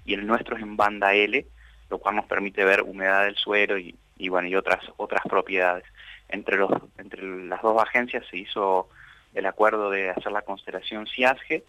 y 0.05 0.13
el 0.13 0.25
nuestro 0.25 0.55
es 0.55 0.63
en 0.63 0.75
banda 0.75 1.13
L, 1.13 1.45
lo 1.89 1.97
cual 1.99 2.15
nos 2.15 2.25
permite 2.25 2.63
ver 2.63 2.81
humedad 2.81 3.25
del 3.25 3.35
suelo 3.35 3.77
y, 3.77 3.95
bueno, 4.29 4.47
y 4.47 4.55
otras, 4.55 4.79
otras 4.97 5.21
propiedades. 5.27 5.85
Entre, 6.29 6.57
los, 6.57 6.71
entre 6.97 7.21
las 7.45 7.61
dos 7.61 7.81
agencias 7.81 8.25
se 8.29 8.37
hizo 8.37 8.89
el 9.33 9.45
acuerdo 9.45 9.91
de 9.91 10.09
hacer 10.09 10.31
la 10.31 10.41
constelación 10.41 11.05
CIASGE 11.05 11.63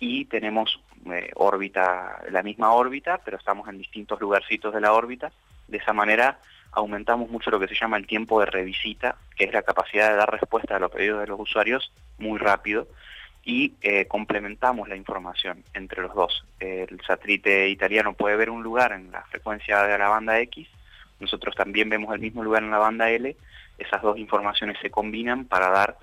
y 0.00 0.24
tenemos 0.26 0.80
eh, 1.12 1.30
órbita, 1.34 2.22
la 2.30 2.42
misma 2.42 2.72
órbita, 2.72 3.20
pero 3.24 3.36
estamos 3.36 3.68
en 3.68 3.78
distintos 3.78 4.20
lugarcitos 4.20 4.72
de 4.72 4.80
la 4.80 4.92
órbita. 4.92 5.32
De 5.66 5.78
esa 5.78 5.92
manera 5.92 6.38
aumentamos 6.72 7.30
mucho 7.30 7.50
lo 7.50 7.60
que 7.60 7.68
se 7.68 7.74
llama 7.74 7.96
el 7.96 8.06
tiempo 8.06 8.40
de 8.40 8.46
revisita, 8.46 9.16
que 9.36 9.44
es 9.44 9.52
la 9.52 9.62
capacidad 9.62 10.10
de 10.10 10.16
dar 10.16 10.30
respuesta 10.30 10.76
a 10.76 10.78
los 10.78 10.90
pedidos 10.90 11.20
de 11.20 11.26
los 11.26 11.40
usuarios 11.40 11.92
muy 12.18 12.38
rápido, 12.38 12.88
y 13.44 13.74
eh, 13.80 14.06
complementamos 14.06 14.88
la 14.88 14.96
información 14.96 15.64
entre 15.72 16.02
los 16.02 16.14
dos. 16.14 16.44
El 16.60 17.00
satélite 17.06 17.68
italiano 17.68 18.12
puede 18.12 18.36
ver 18.36 18.50
un 18.50 18.62
lugar 18.62 18.92
en 18.92 19.10
la 19.10 19.22
frecuencia 19.22 19.82
de 19.84 19.96
la 19.96 20.08
banda 20.08 20.38
X, 20.40 20.68
nosotros 21.20 21.54
también 21.54 21.88
vemos 21.88 22.14
el 22.14 22.20
mismo 22.20 22.44
lugar 22.44 22.62
en 22.62 22.70
la 22.70 22.78
banda 22.78 23.10
L, 23.10 23.36
esas 23.78 24.02
dos 24.02 24.18
informaciones 24.18 24.76
se 24.80 24.90
combinan 24.90 25.44
para 25.44 25.70
dar 25.70 25.96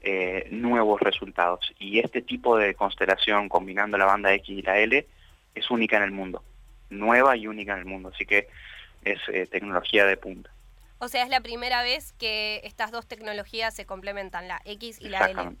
eh, 0.00 0.48
nuevos 0.50 1.00
resultados. 1.00 1.72
Y 1.78 1.98
este 1.98 2.22
tipo 2.22 2.56
de 2.56 2.74
constelación 2.74 3.48
combinando 3.48 3.98
la 3.98 4.06
banda 4.06 4.32
X 4.34 4.48
y 4.48 4.62
la 4.62 4.78
L 4.78 5.06
es 5.54 5.70
única 5.70 5.96
en 5.96 6.02
el 6.02 6.10
mundo, 6.10 6.42
nueva 6.90 7.36
y 7.36 7.46
única 7.46 7.72
en 7.74 7.80
el 7.80 7.84
mundo. 7.84 8.10
Así 8.12 8.26
que 8.26 8.48
es 9.06 9.20
eh, 9.28 9.46
tecnología 9.46 10.04
de 10.04 10.16
punta. 10.16 10.50
O 10.98 11.08
sea, 11.08 11.22
es 11.22 11.28
la 11.28 11.40
primera 11.40 11.82
vez 11.82 12.12
que 12.14 12.60
estas 12.64 12.90
dos 12.90 13.06
tecnologías 13.06 13.74
se 13.74 13.86
complementan, 13.86 14.48
la 14.48 14.60
X 14.64 14.98
y 15.00 15.08
la 15.08 15.26
L. 15.26 15.56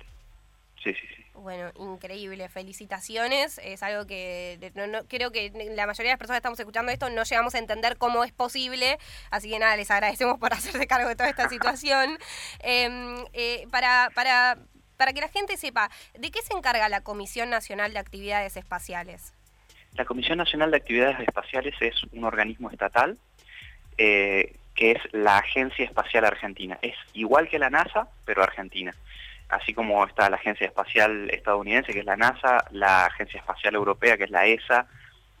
sí, 0.82 0.94
sí, 0.94 1.06
sí. 1.14 1.26
Bueno, 1.34 1.70
increíble, 1.78 2.48
felicitaciones. 2.48 3.60
Es 3.62 3.82
algo 3.82 4.06
que 4.06 4.72
no, 4.74 5.04
creo 5.06 5.30
que 5.30 5.50
la 5.74 5.86
mayoría 5.86 6.10
de 6.10 6.14
las 6.14 6.18
personas 6.18 6.36
que 6.36 6.38
estamos 6.38 6.58
escuchando 6.58 6.90
esto 6.90 7.10
no 7.10 7.24
llegamos 7.24 7.54
a 7.54 7.58
entender 7.58 7.98
cómo 7.98 8.24
es 8.24 8.32
posible. 8.32 8.98
Así 9.30 9.50
que 9.50 9.58
nada, 9.58 9.76
les 9.76 9.90
agradecemos 9.90 10.38
por 10.38 10.54
hacerse 10.54 10.86
cargo 10.86 11.08
de 11.08 11.16
toda 11.16 11.28
esta 11.28 11.48
situación. 11.48 12.18
Em, 12.60 13.24
eh, 13.34 13.66
para, 13.70 14.10
para, 14.14 14.56
para 14.96 15.12
que 15.12 15.20
la 15.20 15.28
gente 15.28 15.56
sepa, 15.56 15.90
¿de 16.14 16.30
qué 16.30 16.40
se 16.40 16.54
encarga 16.54 16.88
la 16.88 17.02
Comisión 17.02 17.50
Nacional 17.50 17.92
de 17.92 17.98
Actividades 17.98 18.56
Espaciales? 18.56 19.34
La 19.92 20.04
Comisión 20.04 20.38
Nacional 20.38 20.70
de 20.70 20.78
Actividades 20.78 21.20
Espaciales 21.20 21.74
es 21.80 21.94
un 22.12 22.24
organismo 22.24 22.70
estatal 22.70 23.18
eh, 23.98 24.56
que 24.74 24.92
es 24.92 24.98
la 25.12 25.38
Agencia 25.38 25.84
Espacial 25.84 26.24
Argentina. 26.24 26.78
Es 26.82 26.94
igual 27.14 27.48
que 27.48 27.58
la 27.58 27.70
NASA, 27.70 28.08
pero 28.24 28.42
argentina 28.42 28.94
así 29.48 29.74
como 29.74 30.04
está 30.04 30.28
la 30.28 30.36
Agencia 30.36 30.66
Espacial 30.66 31.30
Estadounidense, 31.30 31.92
que 31.92 32.00
es 32.00 32.04
la 32.04 32.16
NASA, 32.16 32.64
la 32.70 33.06
Agencia 33.06 33.40
Espacial 33.40 33.74
Europea, 33.74 34.16
que 34.16 34.24
es 34.24 34.30
la 34.30 34.46
ESA. 34.46 34.86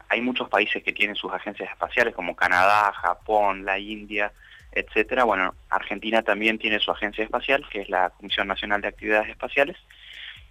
Hay 0.08 0.20
muchos 0.20 0.48
países 0.48 0.82
que 0.82 0.92
tienen 0.92 1.16
sus 1.16 1.32
agencias 1.32 1.70
espaciales, 1.70 2.14
como 2.14 2.36
Canadá, 2.36 2.92
Japón, 2.92 3.64
la 3.64 3.78
India, 3.78 4.32
etcétera. 4.72 5.24
Bueno, 5.24 5.54
Argentina 5.70 6.22
también 6.22 6.58
tiene 6.58 6.78
su 6.78 6.90
agencia 6.90 7.24
espacial, 7.24 7.66
que 7.68 7.80
es 7.82 7.88
la 7.88 8.10
Comisión 8.10 8.46
Nacional 8.46 8.80
de 8.80 8.88
Actividades 8.88 9.28
Espaciales, 9.28 9.76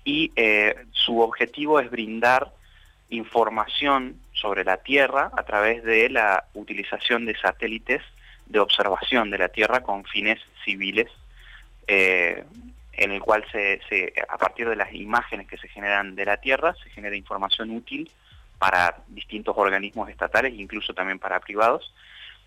y 0.03 0.31
eh, 0.35 0.75
su 0.91 1.21
objetivo 1.21 1.79
es 1.79 1.89
brindar 1.89 2.51
información 3.09 4.19
sobre 4.35 4.63
la 4.63 4.77
Tierra 4.77 5.31
a 5.35 5.43
través 5.43 5.83
de 5.83 6.09
la 6.09 6.45
utilización 6.53 7.25
de 7.25 7.35
satélites 7.37 8.01
de 8.45 8.59
observación 8.59 9.31
de 9.31 9.39
la 9.39 9.49
Tierra 9.49 9.81
con 9.81 10.03
fines 10.05 10.39
civiles 10.63 11.09
eh, 11.87 12.43
en 12.93 13.11
el 13.11 13.21
cual 13.21 13.43
se, 13.51 13.81
a 14.29 14.37
partir 14.37 14.69
de 14.69 14.75
las 14.75 14.93
imágenes 14.93 15.47
que 15.47 15.57
se 15.57 15.67
generan 15.67 16.15
de 16.15 16.25
la 16.25 16.37
Tierra 16.37 16.75
se 16.83 16.89
genera 16.89 17.15
información 17.15 17.71
útil 17.71 18.09
para 18.57 18.97
distintos 19.09 19.55
organismos 19.57 20.09
estatales, 20.09 20.53
incluso 20.53 20.93
también 20.93 21.19
para 21.19 21.39
privados, 21.39 21.93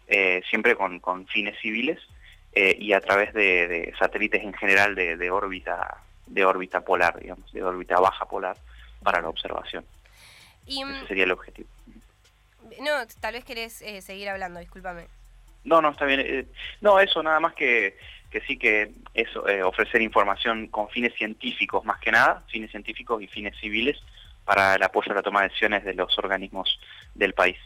eh, 0.06 0.42
siempre 0.48 0.74
con, 0.74 1.26
fines 1.26 1.58
civiles 1.60 1.98
eh, 2.54 2.76
y 2.78 2.92
a 2.94 3.00
través 3.00 3.34
de, 3.34 3.92
satélites 3.98 4.42
en 4.42 4.54
general 4.54 4.94
de, 4.94 5.30
órbita 5.30 5.98
de 6.26 6.44
órbita 6.44 6.80
polar, 6.80 7.18
digamos, 7.20 7.52
de 7.52 7.62
órbita 7.62 8.00
baja 8.00 8.26
polar 8.26 8.56
para 9.02 9.20
la 9.20 9.28
observación. 9.28 9.84
Y, 10.68 10.82
Ese 10.82 11.06
sería 11.08 11.24
el 11.24 11.32
objetivo. 11.32 11.68
No, 12.80 12.92
tal 13.20 13.34
vez 13.34 13.44
querés 13.44 13.82
eh, 13.82 14.02
seguir 14.02 14.28
hablando, 14.28 14.60
discúlpame. 14.60 15.06
No, 15.64 15.82
no, 15.82 15.90
está 15.90 16.04
bien. 16.04 16.48
no, 16.80 17.00
eso 17.00 17.22
nada 17.22 17.40
más 17.40 17.54
que 17.54 17.96
que 18.30 18.40
sí 18.42 18.58
que 18.58 18.92
es 19.14 19.28
eh, 19.48 19.62
ofrecer 19.62 20.02
información 20.02 20.68
con 20.68 20.88
fines 20.90 21.14
científicos 21.14 21.84
más 21.84 21.98
que 22.00 22.12
nada, 22.12 22.42
fines 22.48 22.70
científicos 22.70 23.22
y 23.22 23.26
fines 23.26 23.56
civiles 23.58 23.98
para 24.44 24.74
el 24.74 24.82
apoyo 24.82 25.12
a 25.12 25.16
la 25.16 25.22
toma 25.22 25.42
de 25.42 25.48
decisiones 25.48 25.84
de 25.84 25.94
los 25.94 26.16
organismos 26.18 26.78
del 27.14 27.34
país. 27.34 27.56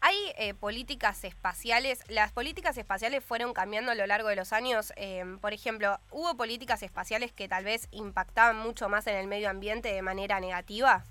Hay 0.00 0.16
eh, 0.36 0.54
políticas 0.54 1.22
espaciales, 1.22 2.02
las 2.08 2.32
políticas 2.32 2.76
espaciales 2.76 3.22
fueron 3.22 3.52
cambiando 3.52 3.92
a 3.92 3.94
lo 3.94 4.04
largo 4.04 4.28
de 4.28 4.34
los 4.34 4.52
años. 4.52 4.92
Em, 4.96 5.38
por 5.38 5.52
ejemplo, 5.52 5.96
¿hubo 6.10 6.36
políticas 6.36 6.82
espaciales 6.82 7.30
que 7.30 7.46
tal 7.46 7.64
vez 7.64 7.88
impactaban 7.92 8.56
mucho 8.56 8.88
más 8.88 9.06
en 9.06 9.16
el 9.16 9.28
medio 9.28 9.48
ambiente 9.48 9.92
de 9.92 10.02
manera 10.02 10.40
negativa? 10.40 11.04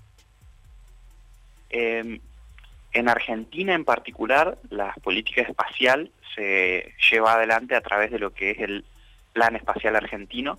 Em, 1.72 2.20
en 2.92 3.08
Argentina 3.08 3.74
en 3.74 3.84
particular, 3.84 4.58
la 4.68 4.92
política 5.02 5.40
espacial 5.40 6.10
se 6.34 6.94
lleva 7.10 7.34
adelante 7.34 7.74
a 7.74 7.80
través 7.80 8.10
de 8.10 8.18
lo 8.18 8.34
que 8.34 8.50
es 8.50 8.60
el 8.60 8.84
Plan 9.32 9.56
Espacial 9.56 9.96
Argentino, 9.96 10.58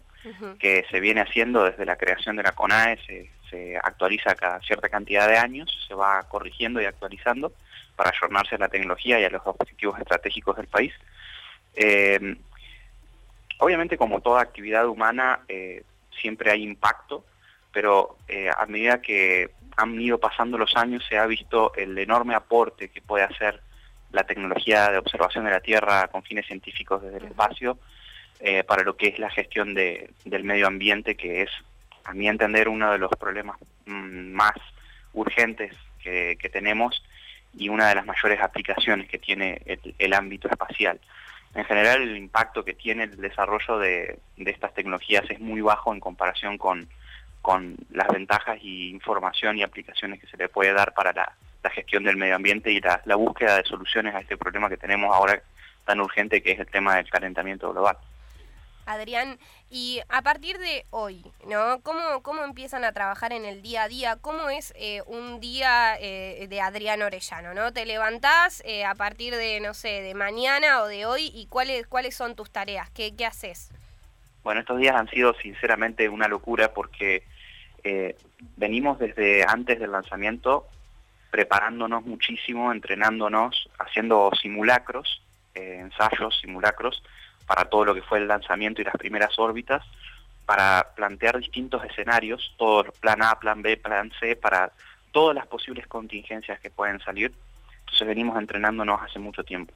que 0.58 0.86
se 0.89 1.00
viene 1.00 1.22
haciendo 1.22 1.63
desde 1.63 1.86
la 1.86 1.96
creación 1.96 2.36
de 2.36 2.43
la 2.43 2.53
CONAE, 2.53 2.98
se, 3.05 3.29
actualiza 3.84 4.34
cada 4.34 4.60
cierta 4.62 4.89
cantidad 4.89 5.27
de 5.27 5.38
años, 5.38 5.70
se 5.88 5.93
va 5.93 6.24
corrigiendo 6.24 6.82
y 6.82 6.86
actualizando 6.86 7.53
para 7.96 8.10
ayornarse 8.10 8.55
a 8.55 8.58
la 8.58 8.67
tecnología 8.67 9.20
y 9.20 9.25
a 9.25 9.29
los 9.29 9.43
objetivos 9.46 10.00
estratégicos 10.00 10.58
del 10.58 10.65
país. 10.65 10.91
Eh, 11.75 12.36
obviamente, 13.60 13.96
como 13.96 14.22
toda 14.22 14.41
actividad 14.41 14.88
humana, 14.88 15.41
eh, 15.48 15.84
siempre 16.20 16.50
hay 16.50 16.63
impacto, 16.63 17.24
pero 17.72 18.17
eh, 18.27 18.50
a 18.55 18.65
medida 18.65 19.03
que 19.03 19.51
han 19.77 20.00
ido 20.00 20.20
pasando 20.20 20.58
los 20.58 20.75
años 20.75 21.03
se 21.08 21.18
ha 21.18 21.25
visto 21.25 21.74
el 21.75 21.98
enorme 21.98 22.36
aporte 22.36 22.89
que 22.89 23.01
puede 23.01 23.24
hacer 23.24 23.62
la 24.12 24.24
tecnología 24.24 24.89
de 24.89 24.98
observación 24.98 25.46
de 25.46 25.51
la 25.51 25.60
Tierra 25.60 26.08
con 26.08 26.24
fines 26.24 26.46
científicos 26.46 27.01
desde 27.01 27.18
el 27.18 27.25
espacio 27.25 27.77
eh, 28.39 28.63
para 28.63 28.84
lo 28.84 28.98
que 28.98 29.08
es 29.08 29.20
la 29.20 29.30
gestión 29.30 29.74
del 29.74 30.44
medio 30.44 30.68
ambiente, 30.68 31.15
que 31.15 31.44
es, 31.44 31.50
a 32.03 32.13
mi 32.13 32.27
entender, 32.27 32.68
uno 32.68 32.92
de 32.92 32.98
los 32.98 33.12
problemas 33.12 33.58
mm, 33.86 34.32
más 34.34 34.56
urgentes 35.13 35.74
que, 36.01 36.38
tenemos 36.51 37.01
y 37.53 37.70
una 37.70 37.88
de 37.88 37.96
las 37.96 38.06
mayores 38.06 38.42
aplicaciones 38.42 39.08
que 39.08 39.18
tiene 39.18 39.62
el, 39.98 40.13
ámbito 40.13 40.50
espacial. 40.50 41.00
En 41.56 41.63
general, 41.63 42.01
el 42.01 42.18
impacto 42.18 42.65
que 42.65 42.74
tiene 42.74 43.03
el 43.03 43.15
desarrollo 43.15 43.80
de, 43.80 44.20
estas 44.38 44.74
tecnologías 44.74 45.24
es 45.30 45.39
muy 45.39 45.62
bajo 45.62 45.94
en 45.94 46.01
comparación 46.01 46.58
con, 46.58 46.89
con 47.43 47.75
las 47.91 48.07
ventajas 48.07 48.57
y 48.62 48.89
información 48.89 49.57
y 49.57 49.63
aplicaciones 49.63 50.21
que 50.21 50.27
se 50.27 50.38
le 50.38 50.47
puede 50.47 50.71
dar 50.71 50.93
para 50.93 51.12
la, 51.12 51.35
la 51.62 51.69
gestión 51.69 52.05
del 52.05 52.15
medio 52.15 52.38
ambiente 52.38 52.71
y 52.71 52.79
la, 52.79 53.01
búsqueda 53.17 53.57
de 53.57 53.65
soluciones 53.65 54.15
a 54.15 54.21
este 54.21 54.38
problema 54.38 54.69
que 54.69 54.77
tenemos 54.77 55.13
ahora 55.13 55.43
tan 55.85 56.00
urgente 56.00 56.41
que 56.41 56.53
es 56.53 56.59
el 56.59 56.67
tema 56.67 56.95
del 56.95 57.09
calentamiento 57.09 57.69
global. 57.73 57.97
Adrián, 58.85 59.39
y 59.69 60.00
a 60.07 60.21
partir 60.21 60.57
de 60.57 60.85
hoy, 60.89 61.21
¿no? 61.45 61.81
¿Cómo, 61.83 62.23
cómo 62.23 62.45
empiezan 62.45 62.85
a 62.85 62.93
trabajar 62.93 63.33
en 63.33 63.43
el 63.43 63.62
día 63.62 63.83
a 63.83 63.88
día? 63.89 64.15
¿Cómo 64.21 64.50
es 64.50 64.73
eh, 64.77 65.01
un 65.05 65.41
día 65.41 65.97
eh, 66.00 66.47
de 66.50 66.62
Adrián 66.62 67.01
Orellano, 67.01 67.53
¿no? 67.53 67.73
¿Te 67.73 67.85
levantás 67.85 68.63
eh, 68.65 68.85
a 68.85 68.95
partir 68.95 69.35
de, 69.35 69.59
no 69.59 69.73
sé, 69.73 70.01
de 70.01 70.13
mañana 70.15 70.81
o 70.81 70.88
de 70.88 71.05
hoy 71.05 71.29
y 71.33 71.47
cuáles, 71.47 71.88
cuáles 71.88 72.15
son 72.15 72.35
tus 72.35 72.51
tareas? 72.51 72.89
¿Qué, 72.91 73.13
qué 73.17 73.25
haces? 73.25 73.69
Bueno, 74.43 74.59
estos 74.59 74.77
días 74.77 74.95
han 74.95 75.09
sido 75.09 75.33
sinceramente 75.41 76.09
una 76.09 76.27
locura 76.27 76.73
porque 76.73 77.23
venimos 78.56 79.00
desde 79.00 79.44
antes 79.46 79.80
del 79.80 79.92
lanzamiento 79.92 80.68
preparándonos 81.34 82.06
muchísimo, 82.06 82.72
entrenándonos, 82.72 83.68
haciendo 83.80 84.30
simulacros, 84.40 85.24
eh, 85.56 85.80
ensayos, 85.80 86.40
simulacros, 86.40 87.02
para 87.48 87.66
todo 87.66 87.86
lo 87.86 87.96
que 87.96 88.04
fue 88.04 88.20
el 88.20 88.28
lanzamiento 88.28 88.82
y 88.82 88.86
las 88.86 88.94
primeras 88.98 89.40
órbitas, 89.40 89.84
para 90.46 90.90
plantear 90.96 91.40
distintos 91.40 91.84
escenarios, 91.86 92.54
todo 92.56 92.84
plan 93.00 93.24
A, 93.24 93.40
plan 93.40 93.63
B, 93.63 93.78
plan 93.78 94.12
C, 94.20 94.36
para 94.36 94.74
todas 95.12 95.34
las 95.34 95.48
posibles 95.48 95.88
contingencias 95.88 96.60
que 96.60 96.70
pueden 96.70 97.00
salir. 97.00 97.34
Entonces 97.80 98.08
venimos 98.08 98.38
entrenándonos 98.38 99.02
hace 99.02 99.18
mucho 99.18 99.44
tiempo. 99.44 99.74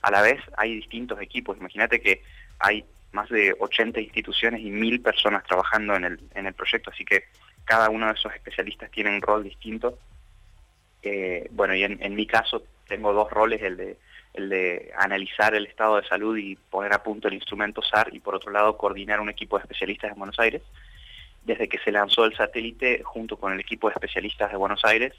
A 0.00 0.10
la 0.10 0.22
vez 0.22 0.40
hay 0.56 0.76
distintos 0.76 1.20
equipos, 1.20 1.58
imagínate 1.58 2.00
que 2.00 2.22
hay 2.58 2.86
más 3.12 3.28
de 3.28 3.54
80 3.58 4.00
instituciones 4.00 4.60
y 4.60 4.70
mil 4.70 5.00
personas 5.00 5.44
trabajando 5.44 5.94
en 5.94 6.04
el, 6.04 6.20
en 6.34 6.46
el 6.46 6.54
proyecto, 6.54 6.90
así 6.90 7.04
que 7.04 7.24
cada 7.64 7.90
uno 7.90 8.06
de 8.06 8.12
esos 8.12 8.32
especialistas 8.34 8.90
tiene 8.90 9.10
un 9.10 9.22
rol 9.22 9.44
distinto 9.44 9.98
bueno, 11.50 11.74
y 11.74 11.84
en, 11.84 12.14
mi 12.14 12.26
caso 12.26 12.62
tengo 12.88 13.12
dos 13.12 13.30
roles, 13.30 13.62
el 13.62 13.76
de, 13.76 13.96
el 14.34 14.48
de 14.48 14.92
analizar 14.98 15.54
el 15.54 15.66
estado 15.66 16.00
de 16.00 16.08
salud 16.08 16.36
y 16.36 16.56
poner 16.56 16.92
a 16.92 17.02
punto 17.02 17.28
el 17.28 17.34
instrumento 17.34 17.82
SAR 17.82 18.14
y 18.14 18.20
por 18.20 18.34
otro 18.34 18.50
lado 18.50 18.76
coordinar 18.76 19.20
un 19.20 19.28
equipo 19.28 19.56
de 19.56 19.62
especialistas 19.62 20.12
en 20.12 20.18
Buenos 20.18 20.38
Aires. 20.38 20.62
Desde 21.44 21.68
que 21.68 21.78
se 21.78 21.92
lanzó 21.92 22.24
el 22.24 22.36
satélite 22.36 23.02
junto 23.04 23.36
con 23.36 23.52
el 23.52 23.60
equipo 23.60 23.88
de 23.88 23.94
especialistas 23.94 24.50
de 24.50 24.56
Buenos 24.56 24.84
Aires, 24.84 25.14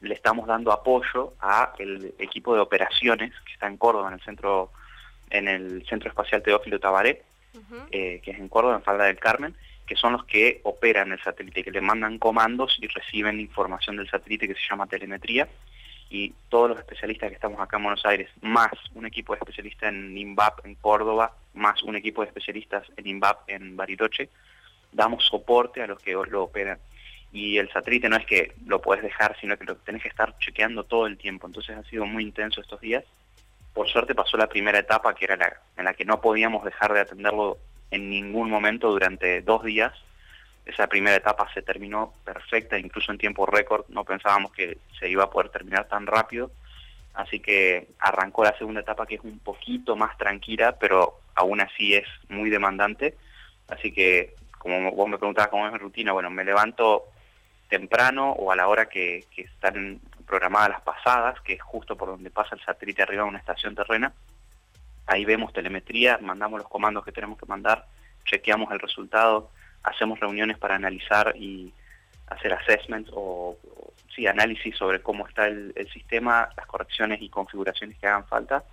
le 0.00 0.14
estamos 0.14 0.46
dando 0.46 0.72
apoyo 0.72 1.34
a 1.40 1.74
el 1.78 2.14
equipo 2.18 2.54
de 2.54 2.60
operaciones 2.60 3.32
que 3.44 3.52
está 3.52 3.66
en 3.66 3.76
Córdoba, 3.76 4.08
en 4.08 4.14
el 4.14 4.20
centro, 4.20 4.70
en 5.30 5.48
el 5.48 5.84
Centro 5.86 6.08
Espacial 6.08 6.42
Teófilo 6.42 6.78
Tabaré, 6.78 7.22
eh, 7.90 8.20
que 8.22 8.30
es 8.30 8.38
en 8.38 8.48
Córdoba, 8.48 8.76
en 8.76 8.82
Falda 8.82 9.04
del 9.04 9.18
Carmen, 9.18 9.54
que 9.86 9.96
son 9.96 10.12
los 10.12 10.24
que 10.24 10.60
operan 10.64 11.12
el 11.12 11.22
satélite, 11.22 11.64
que 11.64 11.70
le 11.70 11.80
mandan 11.80 12.18
comandos 12.18 12.78
y 12.80 12.86
reciben 12.86 13.40
información 13.40 13.96
del 13.96 14.08
satélite 14.08 14.48
que 14.48 14.54
se 14.54 14.68
llama 14.68 14.86
telemetría. 14.86 15.48
Y 16.08 16.34
todos 16.48 16.70
los 16.70 16.78
especialistas 16.78 17.30
que 17.30 17.36
estamos 17.36 17.58
acá 17.60 17.78
en 17.78 17.84
Buenos 17.84 18.04
Aires, 18.04 18.30
más 18.42 18.72
un 18.94 19.06
equipo 19.06 19.32
de 19.32 19.38
especialistas 19.38 19.88
en 19.90 20.16
INVAP 20.16 20.66
en 20.66 20.74
Córdoba, 20.74 21.34
más 21.54 21.82
un 21.82 21.96
equipo 21.96 22.22
de 22.22 22.28
especialistas 22.28 22.86
en 22.96 23.06
INVAP 23.06 23.48
en 23.48 23.76
Bariloche, 23.76 24.28
damos 24.92 25.24
soporte 25.24 25.82
a 25.82 25.86
los 25.86 25.98
que 25.98 26.12
lo 26.12 26.44
operan. 26.44 26.78
Y 27.32 27.56
el 27.56 27.70
satélite 27.70 28.10
no 28.10 28.16
es 28.16 28.26
que 28.26 28.52
lo 28.66 28.82
puedes 28.82 29.02
dejar, 29.02 29.36
sino 29.40 29.56
que 29.56 29.64
lo 29.64 29.76
tenés 29.76 30.02
que 30.02 30.08
estar 30.08 30.36
chequeando 30.38 30.84
todo 30.84 31.06
el 31.06 31.16
tiempo. 31.16 31.46
Entonces 31.46 31.76
ha 31.76 31.82
sido 31.84 32.04
muy 32.04 32.22
intenso 32.22 32.60
estos 32.60 32.80
días. 32.80 33.04
Por 33.72 33.88
suerte 33.88 34.14
pasó 34.14 34.36
la 34.36 34.48
primera 34.48 34.78
etapa, 34.78 35.14
que 35.14 35.24
era 35.24 35.36
la 35.36 35.52
en 35.76 35.84
la 35.84 35.94
que 35.94 36.04
no 36.04 36.20
podíamos 36.20 36.64
dejar 36.64 36.92
de 36.92 37.00
atenderlo 37.00 37.58
en 37.90 38.10
ningún 38.10 38.50
momento 38.50 38.90
durante 38.90 39.42
dos 39.42 39.64
días. 39.64 39.92
Esa 40.64 40.86
primera 40.86 41.16
etapa 41.16 41.48
se 41.52 41.62
terminó 41.62 42.14
perfecta, 42.24 42.78
incluso 42.78 43.10
en 43.12 43.18
tiempo 43.18 43.46
récord, 43.46 43.84
no 43.88 44.04
pensábamos 44.04 44.52
que 44.52 44.78
se 44.98 45.08
iba 45.08 45.24
a 45.24 45.30
poder 45.30 45.50
terminar 45.50 45.88
tan 45.88 46.06
rápido, 46.06 46.52
así 47.14 47.40
que 47.40 47.88
arrancó 47.98 48.44
la 48.44 48.56
segunda 48.56 48.80
etapa 48.80 49.06
que 49.06 49.16
es 49.16 49.20
un 49.22 49.40
poquito 49.40 49.96
más 49.96 50.16
tranquila, 50.16 50.76
pero 50.78 51.20
aún 51.34 51.60
así 51.60 51.94
es 51.94 52.06
muy 52.28 52.48
demandante, 52.48 53.16
así 53.68 53.92
que 53.92 54.34
como 54.58 54.92
vos 54.92 55.08
me 55.08 55.18
preguntabas 55.18 55.50
cómo 55.50 55.66
es 55.66 55.72
mi 55.72 55.78
rutina, 55.78 56.12
bueno, 56.12 56.30
me 56.30 56.44
levanto 56.44 57.06
temprano 57.68 58.30
o 58.30 58.52
a 58.52 58.56
la 58.56 58.68
hora 58.68 58.86
que, 58.86 59.24
están 59.36 60.00
programadas 60.32 60.70
las 60.70 60.80
pasadas, 60.80 61.38
que 61.42 61.52
es 61.52 61.62
justo 61.62 61.94
por 61.94 62.08
donde 62.08 62.30
pasa 62.30 62.54
el 62.54 62.64
satélite 62.64 63.02
arriba 63.02 63.24
de 63.24 63.28
una 63.28 63.38
estación 63.38 63.74
terrena. 63.74 64.14
Ahí 65.06 65.26
vemos 65.26 65.52
telemetría, 65.52 66.18
mandamos 66.22 66.60
los 66.60 66.70
comandos 66.70 67.04
que 67.04 67.12
tenemos 67.12 67.38
que 67.38 67.44
mandar, 67.44 67.84
chequeamos 68.24 68.72
el 68.72 68.78
resultado, 68.78 69.50
hacemos 69.82 70.18
reuniones 70.20 70.56
para 70.56 70.76
analizar 70.76 71.34
y 71.36 71.74
hacer 72.28 72.54
assessments 72.54 73.10
o, 73.12 73.58
sí, 74.16 74.26
análisis 74.26 74.74
sobre 74.74 75.02
cómo 75.02 75.28
está 75.28 75.48
el, 75.48 75.74
sistema, 75.92 76.48
las 76.56 76.64
correcciones 76.64 77.20
y 77.20 77.28
configuraciones 77.28 77.98
que 77.98 78.06
hagan 78.06 78.26
falta 78.26 78.64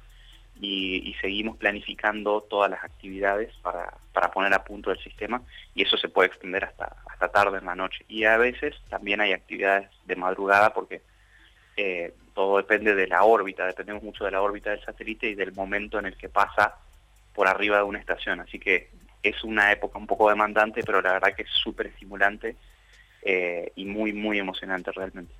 y, 0.62 1.14
seguimos 1.20 1.58
planificando 1.58 2.40
todas 2.40 2.72
las 2.72 2.82
actividades 2.86 3.54
para, 3.62 3.94
para, 4.14 4.32
poner 4.32 4.54
a 4.54 4.64
punto 4.64 4.92
el 4.92 5.00
sistema 5.00 5.42
y 5.76 5.84
eso 5.84 5.98
se 5.98 6.08
puede 6.08 6.30
extender 6.30 6.64
hasta, 6.64 6.96
hasta 7.06 7.28
tarde 7.28 7.58
en 7.58 7.66
la 7.66 7.76
noche. 7.76 8.06
Y 8.08 8.24
a 8.24 8.38
veces 8.38 8.76
también 8.90 9.20
hay 9.20 9.34
actividades 9.34 9.90
de 10.06 10.16
madrugada 10.16 10.74
porque 10.74 11.02
eh, 11.82 12.14
todo 12.34 12.58
depende 12.58 12.94
de 12.94 13.08
la 13.08 13.24
órbita, 13.24 13.66
dependemos 13.66 14.04
mucho 14.04 14.26
de 14.26 14.32
la 14.32 14.42
órbita 14.42 14.70
del 14.70 14.84
satélite 14.84 15.30
y 15.30 15.36
del 15.36 15.54
momento 15.54 15.98
en 15.98 16.08
el 16.08 16.18
que 16.18 16.28
pasa 16.28 16.76
por 17.34 17.48
arriba 17.48 17.78
de 17.78 17.84
una 17.84 18.00
estación. 18.00 18.42
Así 18.42 18.60
que 18.60 18.90
es 19.24 19.46
una 19.46 19.72
época 19.72 19.98
un 19.98 20.06
poco 20.06 20.30
demandante, 20.30 20.84
pero 20.86 21.02
la 21.02 21.14
verdad 21.14 21.34
que 21.34 21.44
es 21.44 21.50
súper 21.50 21.88
estimulante 21.88 22.58
eh, 23.22 23.72
y 23.78 23.86
muy, 23.86 24.12
muy 24.12 24.40
emocionante 24.40 24.92
realmente. 24.92 25.34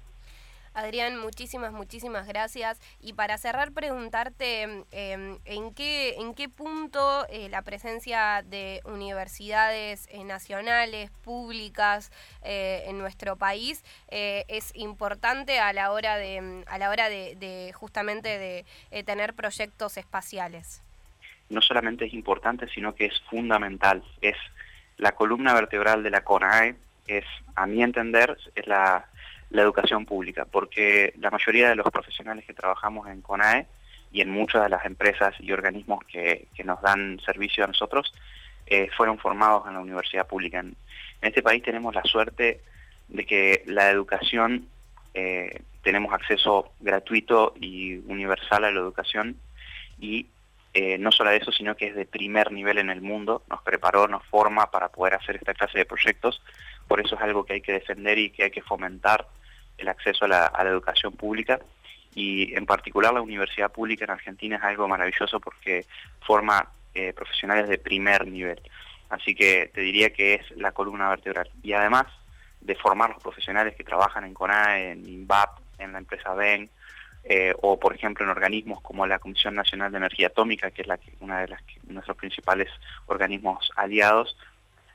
Adrián, 0.74 1.20
muchísimas, 1.20 1.72
muchísimas 1.72 2.28
gracias. 2.28 2.80
Y 3.02 3.14
para 3.14 3.38
cerrar, 3.38 3.72
preguntarte 3.72 4.64
em, 4.92 5.38
en, 5.46 5.74
qué, 5.74 6.16
en 6.16 6.34
qué 6.34 6.50
punto 6.50 7.26
eh, 7.30 7.50
la 7.50 7.62
presencia 7.62 8.44
de 8.46 8.82
universidades 8.86 10.08
eh, 10.12 10.24
nacionales, 10.24 11.12
públicas 11.24 12.12
en 12.42 12.98
nuestro 12.98 13.36
país 13.36 13.84
es 14.10 14.72
importante 14.74 15.60
a 15.60 15.74
la 15.74 15.92
hora 15.92 16.18
de, 16.18 16.64
a 16.68 16.78
la 16.78 16.90
hora 16.90 17.10
de 17.10 17.72
justamente 17.74 18.66
de 18.90 19.04
tener 19.04 19.34
proyectos 19.34 19.98
espaciales. 19.98 20.82
No 21.50 21.62
solamente 21.62 22.06
es 22.06 22.14
importante, 22.14 22.68
sino 22.70 22.96
que 22.96 23.06
es 23.06 23.20
fundamental. 23.30 24.04
Es 24.22 24.38
la 24.98 25.14
columna 25.14 25.54
vertebral 25.54 26.04
de 26.04 26.12
la 26.12 26.24
CONAE, 26.24 26.76
es, 27.08 27.26
a 27.56 27.66
mi 27.66 27.82
entender, 27.82 28.38
es 28.54 28.68
la, 28.68 29.08
educación 29.52 30.06
pública, 30.06 30.46
porque 30.46 31.14
la 31.20 31.32
mayoría 31.32 31.70
de 31.70 31.76
los 31.76 31.88
profesionales 31.92 32.46
que 32.46 32.54
trabajamos 32.54 33.08
en 33.08 33.22
CONAE 33.22 33.68
y 34.12 34.22
en 34.22 34.30
muchas 34.30 34.64
de 34.64 34.70
las 34.70 34.86
empresas 34.86 35.34
y 35.40 35.52
organismos 35.52 36.04
que, 36.06 36.48
nos 36.64 36.82
dan 36.82 37.20
servicio 37.26 37.64
a 37.64 37.68
nosotros, 37.68 38.14
eh, 38.66 38.90
fueron 38.96 39.18
formados 39.18 39.68
en 39.68 39.74
la 39.74 39.80
universidad 39.80 40.28
pública. 40.28 40.60
En, 40.60 40.76
este 41.22 41.42
país 41.42 41.64
tenemos 41.64 41.94
la 41.94 42.04
suerte 42.04 42.62
de 43.08 43.26
que 43.26 43.64
la 43.66 43.90
educación, 43.90 44.68
eh, 45.14 45.62
tenemos 45.84 46.14
acceso 46.14 46.72
gratuito 46.80 47.54
y 47.60 47.98
universal 48.08 48.64
a 48.66 48.72
la 48.72 48.80
educación 48.80 49.38
y 50.00 50.28
eh, 50.74 50.98
no 50.98 51.12
solo 51.12 51.32
eso, 51.32 51.52
sino 51.52 51.76
que 51.76 51.88
es 51.88 51.96
de 51.96 52.06
primer 52.06 52.52
nivel 52.52 52.78
en 52.78 52.90
el 52.90 53.02
mundo, 53.02 53.44
nos 53.50 53.62
preparó, 53.64 54.08
nos 54.08 54.26
forma 54.26 54.70
para 54.70 54.90
poder 54.90 55.16
hacer 55.16 55.36
esta 55.38 55.54
clase 55.54 55.80
de 55.80 55.86
proyectos 55.86 56.42
por 56.90 57.00
eso 57.00 57.16
es 57.16 57.22
algo 57.22 57.46
que 57.46 57.54
hay 57.54 57.62
que 57.62 57.74
defender 57.74 58.18
y 58.18 58.32
que 58.32 58.46
hay 58.46 58.52
que 58.52 58.64
fomentar 58.64 59.28
el 59.78 59.88
acceso 59.88 60.26
a 60.26 60.28
la, 60.28 60.52
educación 60.66 61.14
pública 61.14 61.60
y 62.16 62.56
en 62.56 62.66
particular 62.66 63.14
la 63.14 63.22
universidad 63.22 63.72
pública 63.72 64.06
en 64.06 64.12
Argentina 64.12 64.58
es 64.58 64.64
algo 64.64 64.88
maravilloso 64.88 65.40
porque 65.40 65.86
forma 66.26 66.68
eh, 66.96 67.14
profesionales 67.14 67.70
de 67.70 67.78
primer 67.78 68.28
nivel. 68.28 68.60
Así 69.10 69.36
que 69.36 69.70
te 69.72 69.82
diría 69.82 70.10
que 70.10 70.34
es 70.34 70.52
la 70.58 70.72
columna 70.72 71.10
vertebral. 71.10 71.48
Y 71.62 71.74
además 71.74 72.08
de 72.60 72.74
formar 72.74 73.12
los 73.12 73.22
profesionales 73.22 73.76
que 73.76 73.84
trabajan 73.84 74.24
en 74.24 74.34
CONAE, 74.34 74.92
en 74.92 75.08
INVAP, 75.08 75.60
en 75.78 75.94
la 75.94 76.00
empresa 76.00 76.34
BEN, 76.34 76.72
eh, 77.24 77.54
o 77.62 77.80
por 77.80 77.94
ejemplo 77.94 78.26
en 78.26 78.32
organismos 78.32 78.82
como 78.82 79.06
la 79.06 79.20
Comisión 79.20 79.56
Nacional 79.56 79.92
de 79.92 79.98
Energía 79.98 80.28
Atómica, 80.28 80.72
que 80.72 80.82
es 80.82 80.88
la 80.88 81.00
una 81.20 81.42
de 81.42 81.56
nuestros 81.88 82.18
principales 82.18 82.70
organismos 83.08 83.72
aliados, 83.76 84.36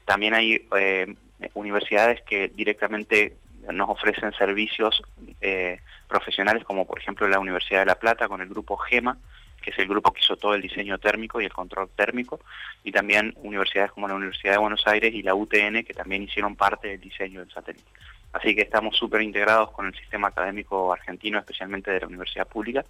también 0.05 0.35
hay 0.35 0.67
eh, 0.77 1.15
universidades 1.55 2.23
que 2.23 2.49
directamente 2.49 3.37
nos 3.73 3.89
ofrecen 3.89 4.33
servicios 4.33 5.03
eh, 5.41 5.81
profesionales, 6.09 6.65
como 6.65 6.87
por 6.87 6.99
ejemplo 6.99 7.27
la 7.29 7.39
Universidad 7.39 7.81
de 7.81 7.87
La 7.87 7.99
Plata 7.99 8.29
con 8.29 8.41
el 8.41 8.49
grupo 8.49 8.77
GEMA, 8.77 9.17
que 9.63 9.71
es 9.71 9.79
el 9.79 9.89
grupo 9.89 10.13
que 10.13 10.21
hizo 10.21 10.37
todo 10.37 10.55
el 10.55 10.61
diseño 10.61 10.99
térmico 10.99 11.41
y 11.41 11.47
el 11.47 11.53
control 11.53 11.89
térmico, 11.97 12.41
y 12.83 12.93
también 12.93 13.33
universidades 13.39 13.93
como 13.93 14.07
la 14.07 14.15
Universidad 14.15 14.53
de 14.53 14.59
Buenos 14.59 14.87
Aires 14.87 15.15
y 15.15 15.23
la 15.23 15.35
UTN, 15.35 15.85
que 15.85 15.95
también 15.95 16.23
hicieron 16.23 16.55
parte 16.55 16.89
del 16.89 17.01
diseño 17.01 17.41
del 17.41 17.51
satélite. 17.51 17.89
Así 18.35 18.53
que 18.57 18.63
estamos 18.63 18.97
súper 18.97 19.23
integrados 19.23 19.71
con 19.71 19.87
el 19.87 19.95
sistema 19.95 20.29
académico 20.29 20.93
argentino, 20.93 21.39
especialmente 21.39 21.93
de 21.93 22.01
la 22.01 22.09
universidad 22.09 22.49
pública, 22.49 22.85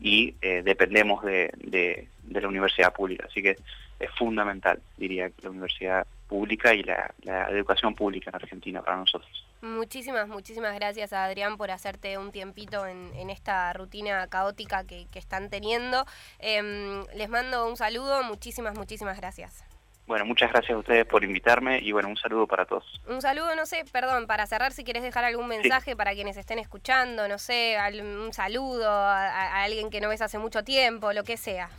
y 0.00 0.34
eh, 0.42 0.62
dependemos 0.64 1.22
de, 1.22 1.52
de, 1.58 2.08
la 2.40 2.48
universidad 2.48 2.92
pública. 2.92 3.26
Así 3.30 3.40
que 3.40 3.56
es 4.00 4.10
fundamental, 4.18 4.82
diría, 4.96 5.30
la 5.42 5.50
universidad 5.50 6.06
pública 6.26 6.74
y 6.74 6.82
la, 6.82 7.14
educación 7.50 7.94
pública 7.94 8.30
en 8.30 8.36
Argentina 8.36 8.82
para 8.82 8.96
nosotros. 8.96 9.46
Muchísimas, 9.62 10.26
muchísimas 10.26 10.74
gracias 10.74 11.12
a 11.12 11.24
Adrián 11.24 11.56
por 11.56 11.70
hacerte 11.70 12.18
un 12.18 12.32
tiempito 12.32 12.84
en, 12.84 13.30
esta 13.30 13.72
rutina 13.72 14.26
caótica 14.26 14.84
que, 14.84 15.06
que 15.12 15.20
están 15.20 15.50
teniendo. 15.50 16.04
Em, 16.40 17.04
les 17.14 17.28
mando 17.28 17.68
un 17.68 17.76
saludo, 17.76 18.24
muchísimas, 18.24 18.74
muchísimas 18.76 19.16
gracias. 19.18 19.69
Bueno, 20.10 20.24
muchas 20.24 20.50
gracias 20.50 20.74
a 20.74 20.78
ustedes 20.78 21.06
por 21.06 21.22
invitarme 21.22 21.78
y 21.78 21.92
bueno, 21.92 22.08
un 22.08 22.16
saludo 22.16 22.44
para 22.48 22.64
todos. 22.64 23.00
Un 23.06 23.22
saludo, 23.22 23.54
no 23.54 23.64
sé, 23.64 23.84
perdón, 23.92 24.26
para 24.26 24.44
cerrar, 24.44 24.72
si 24.72 24.82
quieres 24.82 25.04
dejar 25.04 25.22
algún 25.22 25.46
mensaje 25.46 25.94
para 25.94 26.14
quienes 26.14 26.36
estén 26.36 26.58
escuchando, 26.58 27.28
no 27.28 27.38
sé, 27.38 27.76
un 28.02 28.32
saludo 28.32 28.90
a, 28.90 29.62
alguien 29.62 29.88
que 29.88 30.00
no 30.00 30.08
ves 30.08 30.20
hace 30.20 30.36
mucho 30.36 30.64
tiempo, 30.64 31.12
lo 31.12 31.22
que 31.22 31.36
sea. 31.36 31.70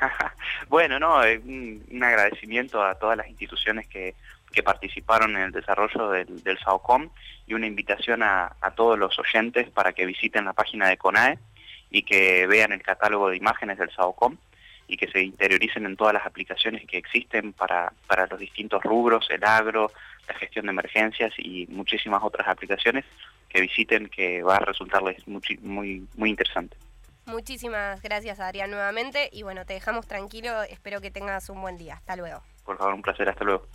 bueno, 0.70 0.98
no, 0.98 1.22
eh, 1.24 1.38
un, 1.44 2.02
agradecimiento 2.02 2.82
a 2.82 2.94
todas 2.94 3.18
las 3.18 3.28
instituciones 3.28 3.86
que, 3.86 4.14
participaron 4.64 5.36
en 5.36 5.42
el 5.42 5.52
desarrollo 5.52 6.08
del, 6.08 6.42
del 6.42 6.58
SAOCOM 6.60 7.10
y 7.46 7.52
una 7.52 7.66
invitación 7.66 8.22
a, 8.22 8.56
a 8.62 8.70
todos 8.70 8.98
los 8.98 9.18
oyentes 9.18 9.68
para 9.68 9.92
que 9.92 10.06
visiten 10.06 10.46
la 10.46 10.54
página 10.54 10.88
de 10.88 10.96
CONAE 10.96 11.38
y 11.90 12.02
que 12.02 12.46
vean 12.46 12.72
el 12.72 12.80
catálogo 12.80 13.28
de 13.28 13.36
imágenes 13.36 13.76
del 13.76 13.90
SAOCOM 13.90 14.38
y 14.86 14.96
que 14.96 15.08
se 15.10 15.22
interioricen 15.22 15.86
en 15.86 15.96
todas 15.96 16.14
las 16.14 16.26
aplicaciones 16.26 16.86
que 16.86 16.98
existen 16.98 17.52
para, 17.52 17.92
para 18.06 18.26
los 18.26 18.38
distintos 18.38 18.82
rubros, 18.82 19.26
el 19.30 19.44
agro, 19.44 19.90
la 20.28 20.34
gestión 20.34 20.66
de 20.66 20.72
emergencias 20.72 21.32
y 21.38 21.66
muchísimas 21.68 22.22
otras 22.22 22.48
aplicaciones 22.48 23.04
que 23.48 23.60
visiten 23.60 24.08
que 24.08 24.42
va 24.42 24.56
a 24.56 24.60
resultarles 24.60 25.26
muy, 25.26 25.42
muy, 25.62 26.06
muy 26.16 26.30
interesante. 26.30 26.76
Muchísimas 27.26 28.02
gracias 28.02 28.38
Adrián 28.38 28.70
nuevamente 28.70 29.30
y 29.32 29.42
bueno, 29.42 29.64
te 29.64 29.72
dejamos 29.72 30.06
tranquilo, 30.06 30.62
espero 30.64 31.00
que 31.00 31.10
tengas 31.10 31.48
un 31.48 31.60
buen 31.62 31.78
día. 31.78 31.94
Hasta 31.94 32.16
luego. 32.16 32.42
Por 32.64 32.76
favor, 32.76 32.94
un 32.94 33.02
placer, 33.02 33.28
hasta 33.28 33.44
luego. 33.44 33.66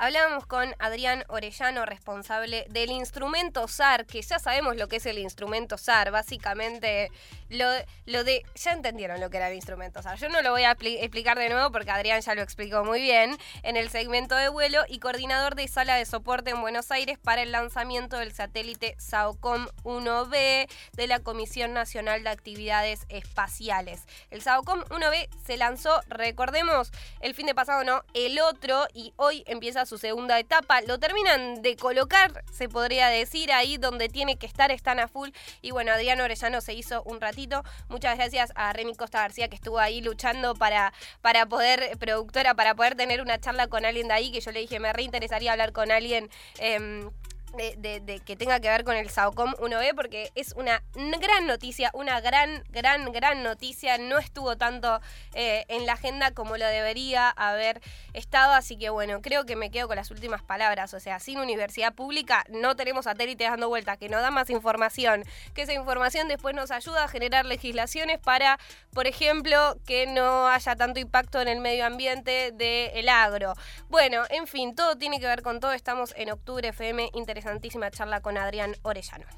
Hablábamos 0.00 0.46
con 0.46 0.76
Adrián 0.78 1.24
Orellano, 1.26 1.84
responsable 1.84 2.66
del 2.70 2.92
instrumento 2.92 3.66
SAR, 3.66 4.06
que 4.06 4.22
ya 4.22 4.38
sabemos 4.38 4.76
lo 4.76 4.86
que 4.86 4.96
es 4.96 5.06
el 5.06 5.18
instrumento 5.18 5.76
SAR, 5.76 6.12
básicamente 6.12 7.10
lo, 7.48 7.66
lo 8.06 8.22
de... 8.22 8.44
Ya 8.54 8.74
entendieron 8.74 9.20
lo 9.20 9.28
que 9.28 9.38
era 9.38 9.48
el 9.48 9.56
instrumento 9.56 10.00
SAR. 10.00 10.16
Yo 10.16 10.28
no 10.28 10.40
lo 10.40 10.52
voy 10.52 10.62
a 10.62 10.76
explicar 10.80 11.36
de 11.36 11.48
nuevo 11.48 11.72
porque 11.72 11.90
Adrián 11.90 12.20
ya 12.20 12.36
lo 12.36 12.42
explicó 12.42 12.84
muy 12.84 13.00
bien 13.00 13.36
en 13.64 13.76
el 13.76 13.90
segmento 13.90 14.36
de 14.36 14.48
vuelo 14.48 14.84
y 14.88 15.00
coordinador 15.00 15.56
de 15.56 15.66
sala 15.66 15.96
de 15.96 16.06
soporte 16.06 16.50
en 16.50 16.60
Buenos 16.60 16.92
Aires 16.92 17.18
para 17.18 17.42
el 17.42 17.50
lanzamiento 17.50 18.18
del 18.18 18.32
satélite 18.32 18.94
SAOCOM 18.98 19.66
1B 19.82 20.68
de 20.92 21.06
la 21.08 21.18
Comisión 21.18 21.72
Nacional 21.74 22.22
de 22.22 22.30
Actividades 22.30 23.04
Espaciales. 23.08 24.02
El 24.30 24.42
SAOCOM 24.42 24.84
1B 24.90 25.28
se 25.44 25.56
lanzó, 25.56 26.00
recordemos, 26.06 26.92
el 27.18 27.34
fin 27.34 27.46
de 27.46 27.56
pasado 27.56 27.82
no, 27.82 28.04
el 28.14 28.38
otro 28.38 28.86
y 28.94 29.12
hoy 29.16 29.42
empieza 29.48 29.87
su 29.88 29.98
segunda 29.98 30.38
etapa. 30.38 30.80
Lo 30.82 30.98
terminan 30.98 31.62
de 31.62 31.76
colocar, 31.76 32.44
se 32.52 32.68
podría 32.68 33.08
decir, 33.08 33.50
ahí 33.50 33.78
donde 33.78 34.08
tiene 34.08 34.36
que 34.36 34.46
estar, 34.46 34.70
están 34.70 35.00
a 35.00 35.08
full. 35.08 35.30
Y 35.62 35.70
bueno, 35.70 35.92
Adriano 35.92 36.24
Orellano 36.24 36.60
se 36.60 36.74
hizo 36.74 37.02
un 37.04 37.20
ratito. 37.20 37.64
Muchas 37.88 38.16
gracias 38.16 38.52
a 38.54 38.72
Remy 38.72 38.94
Costa 38.94 39.20
García 39.20 39.48
que 39.48 39.56
estuvo 39.56 39.78
ahí 39.78 40.00
luchando 40.00 40.54
para, 40.54 40.92
para 41.22 41.46
poder, 41.46 41.96
productora, 41.98 42.54
para 42.54 42.74
poder 42.74 42.94
tener 42.94 43.20
una 43.20 43.40
charla 43.40 43.66
con 43.66 43.84
alguien 43.84 44.08
de 44.08 44.14
ahí, 44.14 44.30
que 44.30 44.40
yo 44.40 44.52
le 44.52 44.60
dije, 44.60 44.78
me 44.78 44.92
reinteresaría 44.92 45.52
hablar 45.52 45.72
con 45.72 45.90
alguien. 45.90 46.30
Em, 46.58 47.10
de, 47.56 48.20
que 48.24 48.36
tenga 48.36 48.60
que 48.60 48.68
ver 48.68 48.84
con 48.84 48.96
el 48.96 49.08
SAOCOM 49.08 49.54
1B 49.54 49.94
porque 49.94 50.30
es 50.34 50.52
una 50.52 50.82
gran 50.94 51.46
noticia, 51.46 51.90
una 51.94 52.20
gran, 52.20 52.62
gran, 52.70 53.10
gran 53.12 53.42
noticia. 53.42 53.98
No 53.98 54.18
estuvo 54.18 54.56
tanto 54.56 55.00
eh, 55.34 55.64
en 55.68 55.86
la 55.86 55.94
agenda 55.94 56.32
como 56.32 56.56
lo 56.56 56.66
debería 56.66 57.30
haber 57.30 57.80
estado, 58.12 58.52
así 58.52 58.76
que 58.76 58.90
bueno, 58.90 59.20
creo 59.22 59.44
que 59.44 59.56
me 59.56 59.70
quedo 59.70 59.88
con 59.88 59.96
las 59.96 60.10
últimas 60.10 60.42
palabras. 60.42 60.92
O 60.94 61.00
sea, 61.00 61.20
sin 61.20 61.38
universidad 61.38 61.94
pública 61.94 62.44
no 62.50 62.76
tenemos 62.76 63.04
satélites 63.06 63.48
dando 63.48 63.68
vueltas, 63.68 63.98
que 63.98 64.08
nos 64.08 64.20
da 64.20 64.30
más 64.30 64.50
información, 64.50 65.24
que 65.54 65.62
esa 65.62 65.72
información 65.72 66.28
después 66.28 66.54
nos 66.54 66.70
ayuda 66.70 67.04
a 67.04 67.08
generar 67.08 67.46
legislaciones 67.46 68.18
para, 68.18 68.58
por 68.92 69.06
ejemplo, 69.06 69.76
que 69.86 70.06
no 70.06 70.48
haya 70.48 70.76
tanto 70.76 71.00
impacto 71.00 71.40
en 71.40 71.48
el 71.48 71.60
medio 71.60 71.86
ambiente 71.86 72.52
del 72.52 73.08
agro. 73.08 73.54
Bueno, 73.88 74.24
en 74.30 74.46
fin, 74.46 74.74
todo 74.74 74.96
tiene 74.96 75.20
que 75.20 75.26
ver 75.26 75.42
con 75.42 75.60
todo. 75.60 75.72
Estamos 75.72 76.12
en 76.16 76.30
octubre 76.30 76.68
FM 76.68 77.10
interesante 77.14 77.37
interesantísima 77.38 77.88
charla 77.92 78.20
con 78.20 78.36
Adrián 78.36 78.74
Orellano. 78.82 79.28